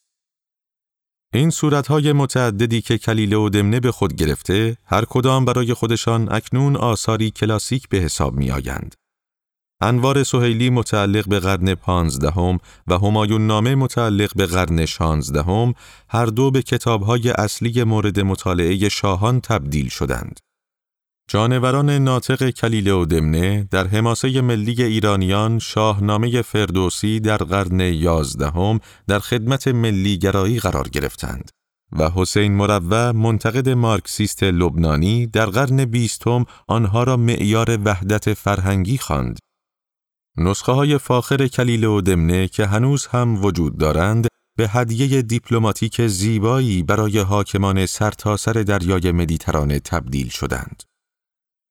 این 1.34 1.50
صورتهای 1.50 2.12
متعددی 2.12 2.80
که 2.80 2.98
کلیله 2.98 3.36
و 3.36 3.48
دمنه 3.48 3.80
به 3.80 3.92
خود 3.92 4.14
گرفته، 4.14 4.76
هر 4.84 5.04
کدام 5.04 5.44
برای 5.44 5.74
خودشان 5.74 6.32
اکنون 6.32 6.76
آثاری 6.76 7.30
کلاسیک 7.30 7.88
به 7.88 7.98
حساب 7.98 8.34
می 8.34 8.50
آیند. 8.50 8.94
انوار 9.80 10.22
سهیلی 10.22 10.70
متعلق 10.70 11.28
به 11.28 11.40
قرن 11.40 11.74
پانزدهم 11.74 12.58
و 12.86 12.98
همایون 12.98 13.46
نامه 13.46 13.74
متعلق 13.74 14.32
به 14.36 14.46
قرن 14.46 14.86
شانزدهم 14.86 15.74
هر 16.08 16.26
دو 16.26 16.50
به 16.50 16.62
کتابهای 16.62 17.30
اصلی 17.30 17.84
مورد 17.84 18.20
مطالعه 18.20 18.88
شاهان 18.88 19.40
تبدیل 19.40 19.88
شدند. 19.88 20.40
جانوران 21.30 21.90
ناطق 21.90 22.50
کلیله 22.50 22.92
و 22.92 23.04
دمنه 23.04 23.68
در 23.70 23.86
حماسه 23.86 24.40
ملی 24.40 24.82
ایرانیان 24.82 25.58
شاهنامه 25.58 26.42
فردوسی 26.42 27.20
در 27.20 27.36
قرن 27.36 27.80
یازدهم 27.80 28.80
در 29.06 29.18
خدمت 29.18 29.68
ملی 29.68 30.18
گرایی 30.18 30.58
قرار 30.58 30.88
گرفتند 30.88 31.50
و 31.98 32.10
حسین 32.14 32.52
مروع 32.52 33.10
منتقد 33.10 33.68
مارکسیست 33.68 34.42
لبنانی 34.42 35.26
در 35.26 35.46
قرن 35.46 35.84
بیستم 35.84 36.44
آنها 36.68 37.02
را 37.02 37.16
معیار 37.16 37.78
وحدت 37.84 38.34
فرهنگی 38.34 38.98
خواند. 38.98 39.38
نسخه 40.40 40.72
های 40.72 40.98
فاخر 40.98 41.46
کلیله 41.46 41.88
و 41.88 42.00
دمنه 42.00 42.48
که 42.48 42.66
هنوز 42.66 43.06
هم 43.06 43.44
وجود 43.44 43.78
دارند 43.78 44.28
به 44.56 44.68
هدیه 44.68 45.22
دیپلماتیک 45.22 46.06
زیبایی 46.06 46.82
برای 46.82 47.18
حاکمان 47.18 47.86
سرتاسر 47.86 48.52
سر 48.52 48.62
دریای 48.62 49.12
مدیترانه 49.12 49.80
تبدیل 49.80 50.28
شدند. 50.28 50.82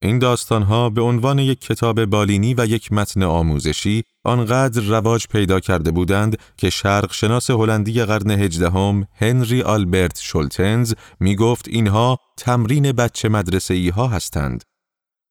این 0.02 0.20
داستانها 0.20 0.90
به 0.90 1.02
عنوان 1.02 1.40
یک 1.40 1.62
کتاب 1.62 2.06
بالینی 2.06 2.54
و 2.54 2.66
یک 2.66 2.92
متن 2.92 3.24
آموزشی 3.24 4.04
آنقدر 4.24 4.82
رواج 4.82 5.28
پیدا 5.28 5.60
کرده 5.60 5.92
بودند 5.92 6.38
که 6.58 6.70
شرق 6.70 7.14
شناس 7.14 7.52
هلندی 7.52 8.04
قرن 8.04 8.32
هجدهم 8.32 9.08
هنری 9.16 9.62
آلبرت 9.62 10.20
شولتنز 10.22 10.94
می 11.20 11.36
گفت 11.36 11.68
اینها 11.68 12.18
تمرین 12.38 12.92
بچه 12.92 13.30
مدرسه 13.30 13.74
ای 13.74 13.90
ها 13.90 14.08
هستند. 14.08 14.64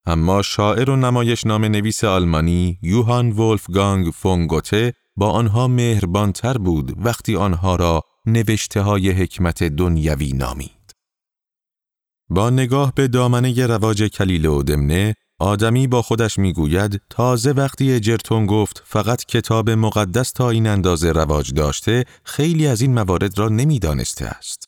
اما 0.09 0.43
شاعر 0.43 0.91
و 0.91 0.97
نمایش 0.97 1.47
نام 1.47 1.65
نویس 1.65 2.05
آلمانی 2.05 2.79
یوهان 2.83 3.33
ولفگانگ 3.33 4.11
فونگوته 4.15 4.93
با 5.17 5.31
آنها 5.31 5.69
مهربانتر 5.69 6.59
بود 6.59 7.07
وقتی 7.07 7.37
آنها 7.37 7.77
را 7.77 8.03
نوشته 8.27 8.81
های 8.81 9.11
حکمت 9.11 9.63
دنیوی 9.63 10.33
نامید. 10.33 10.93
با 12.31 12.51
نگاه 12.51 12.93
به 12.95 13.09
دامنه 13.09 13.67
رواج 13.67 14.03
کلیل 14.03 14.47
و 14.47 14.63
دمنه 14.63 15.15
آدمی 15.41 15.87
با 15.87 16.03
خودش 16.03 16.39
می‌گوید 16.39 17.01
تازه 17.11 17.51
وقتی 17.53 17.93
اجرتون 17.93 18.47
گفت 18.47 18.83
فقط 18.87 19.25
کتاب 19.25 19.71
مقدس 19.71 20.33
تا 20.33 20.51
این 20.51 20.67
اندازه 20.67 21.13
رواج 21.13 21.55
داشته 21.55 22.05
خیلی 22.25 22.67
از 22.67 22.81
این 22.81 22.95
موارد 22.95 23.39
را 23.39 23.49
نمی‌دانسته 23.49 24.27
است. 24.27 24.68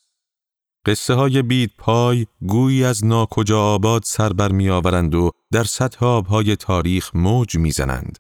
قصه 0.87 1.15
های 1.15 1.43
بید 1.43 1.73
پای 1.79 2.27
گویی 2.43 2.85
از 2.85 3.05
ناکجا 3.05 3.61
آباد 3.61 4.03
سر 4.05 4.33
بر 4.33 4.53
می 4.53 4.71
آورند 4.71 5.15
و 5.15 5.31
در 5.53 5.65
سطح 5.65 6.07
آبهای 6.07 6.57
تاریخ 6.57 7.11
موج 7.15 7.57
می‌زنند. 7.57 8.19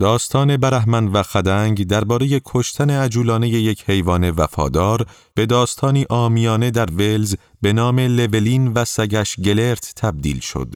داستان 0.00 0.56
برهمن 0.56 1.08
و 1.08 1.22
خدنگ 1.22 1.86
درباره 1.86 2.40
کشتن 2.44 2.90
عجولانه 2.90 3.48
یک 3.48 3.84
حیوان 3.86 4.30
وفادار 4.30 5.06
به 5.34 5.46
داستانی 5.46 6.06
آمیانه 6.10 6.70
در 6.70 6.90
ولز 6.90 7.34
به 7.62 7.72
نام 7.72 8.00
لولین 8.00 8.72
و 8.72 8.84
سگش 8.84 9.36
گلرت 9.40 9.92
تبدیل 9.96 10.40
شد. 10.40 10.74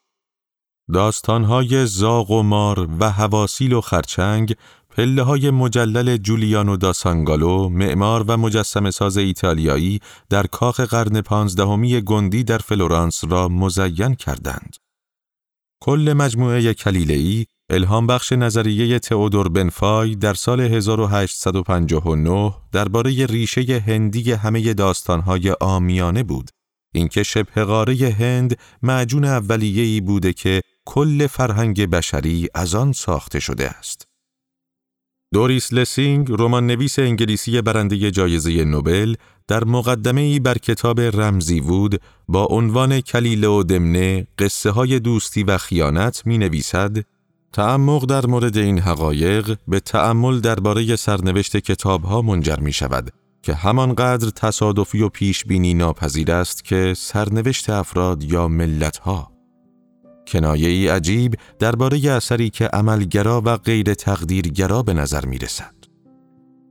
داستانهای 0.92 1.86
زاغ 1.86 2.30
و 2.30 2.42
مار 2.42 2.88
و 3.00 3.10
هواسیل 3.10 3.72
و 3.72 3.80
خرچنگ 3.80 4.56
پله 4.98 5.22
های 5.22 5.50
مجلل 5.50 6.16
جولیانو 6.16 6.76
دا 6.76 6.92
سانگالو 6.92 7.68
معمار 7.68 8.24
و 8.28 8.36
مجسم 8.36 8.90
ساز 8.90 9.16
ایتالیایی 9.16 10.00
در 10.28 10.46
کاخ 10.46 10.80
قرن 10.80 11.20
پانزدهمی 11.20 12.00
گندی 12.00 12.44
در 12.44 12.58
فلورانس 12.58 13.24
را 13.24 13.48
مزین 13.48 14.14
کردند. 14.14 14.76
کل 15.80 16.14
مجموعه 16.16 16.74
کلیله‌ای 16.74 17.46
الهام 17.70 18.06
بخش 18.06 18.32
نظریه 18.32 18.98
تئودور 18.98 19.48
بنفای 19.48 20.14
در 20.14 20.34
سال 20.34 20.60
1859 20.60 22.54
درباره 22.72 23.26
ریشه 23.26 23.82
هندی 23.86 24.32
همه 24.32 24.74
داستانهای 24.74 25.54
آمیانه 25.60 26.22
بود. 26.22 26.50
اینکه 26.94 27.22
شبه 27.22 27.64
قاره 27.64 28.16
هند 28.18 28.58
معجون 28.82 29.24
اولیه‌ای 29.24 30.00
بوده 30.00 30.32
که 30.32 30.62
کل 30.86 31.26
فرهنگ 31.26 31.86
بشری 31.86 32.48
از 32.54 32.74
آن 32.74 32.92
ساخته 32.92 33.40
شده 33.40 33.68
است. 33.68 34.07
دوریس 35.34 35.72
لسینگ 35.72 36.28
رمان 36.30 36.66
نویس 36.66 36.98
انگلیسی 36.98 37.62
برنده 37.62 38.10
جایزه 38.10 38.64
نوبل 38.64 39.14
در 39.48 39.64
مقدمه 39.64 40.20
ای 40.20 40.38
بر 40.38 40.58
کتاب 40.58 41.00
رمزی 41.00 41.60
وود 41.60 42.00
با 42.28 42.44
عنوان 42.44 43.00
کلیله 43.00 43.48
و 43.48 43.62
دمنه 43.62 44.26
قصه 44.38 44.70
های 44.70 44.98
دوستی 44.98 45.42
و 45.42 45.58
خیانت 45.58 46.22
می 46.26 46.38
نویسد 46.38 46.96
تعمق 47.52 48.04
در 48.04 48.26
مورد 48.26 48.56
این 48.56 48.78
حقایق 48.78 49.56
به 49.68 49.80
تعمل 49.80 50.40
درباره 50.40 50.96
سرنوشت 50.96 51.56
کتاب 51.56 52.02
ها 52.04 52.22
منجر 52.22 52.56
می 52.56 52.72
شود 52.72 53.10
که 53.42 53.54
همانقدر 53.54 54.30
تصادفی 54.30 55.02
و 55.02 55.08
پیش 55.08 55.44
بینی 55.44 55.74
ناپذیر 55.74 56.32
است 56.32 56.64
که 56.64 56.94
سرنوشت 56.96 57.70
افراد 57.70 58.24
یا 58.24 58.48
ملت 58.48 58.98
ها. 58.98 59.37
کنایه 60.28 60.68
ای 60.68 60.88
عجیب 60.88 61.34
درباره 61.58 62.10
اثری 62.10 62.50
که 62.50 62.66
عملگرا 62.66 63.42
و 63.44 63.56
غیر 63.56 63.94
تقدیرگرا 63.94 64.82
به 64.82 64.92
نظر 64.92 65.26
می 65.26 65.38
رسد. 65.38 65.74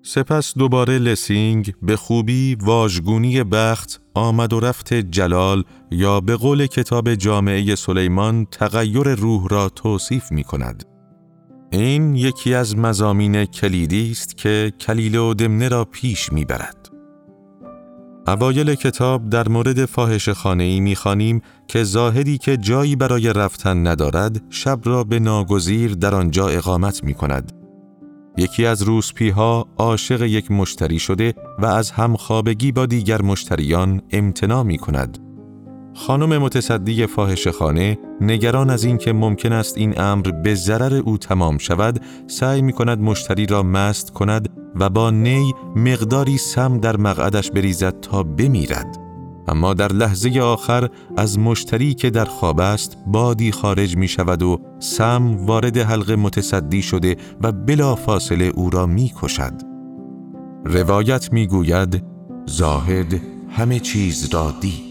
سپس 0.03 0.53
دوباره 0.57 0.97
لسینگ 0.97 1.73
به 1.81 1.95
خوبی 1.95 2.55
واژگونی 2.55 3.43
بخت 3.43 4.01
آمد 4.13 4.53
و 4.53 4.59
رفت 4.59 4.93
جلال 4.93 5.63
یا 5.91 6.21
به 6.21 6.35
قول 6.35 6.65
کتاب 6.65 7.15
جامعه 7.15 7.75
سلیمان 7.75 8.45
تغییر 8.45 9.15
روح 9.15 9.47
را 9.49 9.69
توصیف 9.69 10.31
می 10.31 10.43
کند. 10.43 10.83
این 11.71 12.15
یکی 12.15 12.53
از 12.53 12.77
مزامین 12.77 13.45
کلیدی 13.45 14.11
است 14.11 14.37
که 14.37 14.73
کلیل 14.79 15.15
و 15.15 15.33
دمنه 15.33 15.67
را 15.67 15.85
پیش 15.85 16.31
می 16.31 16.45
برد. 16.45 16.86
اوایل 18.27 18.75
کتاب 18.75 19.29
در 19.29 19.49
مورد 19.49 19.85
فاحش 19.85 20.29
خانه 20.29 20.63
ای 20.63 20.79
می 20.79 20.95
خانیم 20.95 21.41
که 21.67 21.83
زاهدی 21.83 22.37
که 22.37 22.57
جایی 22.57 22.95
برای 22.95 23.33
رفتن 23.33 23.87
ندارد 23.87 24.41
شب 24.49 24.79
را 24.83 25.03
به 25.03 25.19
ناگزیر 25.19 25.93
در 25.93 26.15
آنجا 26.15 26.47
اقامت 26.47 27.03
می 27.03 27.13
کند. 27.13 27.51
یکی 28.37 28.65
از 28.65 28.81
روسپی 28.81 29.29
ها 29.29 29.67
عاشق 29.77 30.21
یک 30.21 30.51
مشتری 30.51 30.99
شده 30.99 31.33
و 31.59 31.65
از 31.65 31.91
همخوابگی 31.91 32.71
با 32.71 32.85
دیگر 32.85 33.21
مشتریان 33.21 34.01
امتنا 34.11 34.63
می 34.63 34.77
کند. 34.77 35.26
خانم 35.97 36.37
متصدی 36.37 37.05
فاحش 37.05 37.47
خانه 37.47 37.97
نگران 38.21 38.69
از 38.69 38.83
اینکه 38.83 39.13
ممکن 39.13 39.53
است 39.53 39.77
این 39.77 40.01
امر 40.01 40.31
به 40.43 40.55
ضرر 40.55 40.95
او 40.95 41.17
تمام 41.17 41.57
شود 41.57 42.01
سعی 42.27 42.61
می 42.61 42.73
کند 42.73 43.01
مشتری 43.01 43.45
را 43.45 43.63
مست 43.63 44.09
کند 44.09 44.49
و 44.75 44.89
با 44.89 45.11
نی 45.11 45.53
مقداری 45.75 46.37
سم 46.37 46.79
در 46.79 46.97
مقعدش 46.97 47.51
بریزد 47.51 47.99
تا 47.99 48.23
بمیرد 48.23 48.97
اما 49.47 49.73
در 49.73 49.93
لحظه 49.93 50.39
آخر 50.39 50.89
از 51.17 51.39
مشتری 51.39 51.93
که 51.93 52.09
در 52.09 52.25
خواب 52.25 52.59
است 52.59 52.97
بادی 53.07 53.51
خارج 53.51 53.97
می 53.97 54.07
شود 54.07 54.43
و 54.43 54.61
سم 54.79 55.37
وارد 55.45 55.77
حلقه 55.77 56.15
متصدی 56.15 56.81
شده 56.81 57.15
و 57.41 57.51
بلا 57.51 57.95
فاصله 57.95 58.45
او 58.45 58.69
را 58.69 58.85
می 58.85 59.11
کشد. 59.21 59.53
روایت 60.65 61.33
می 61.33 61.47
گوید 61.47 62.03
زاهد 62.45 63.21
همه 63.49 63.79
چیز 63.79 64.33
را 64.33 64.53
دید 64.61 64.86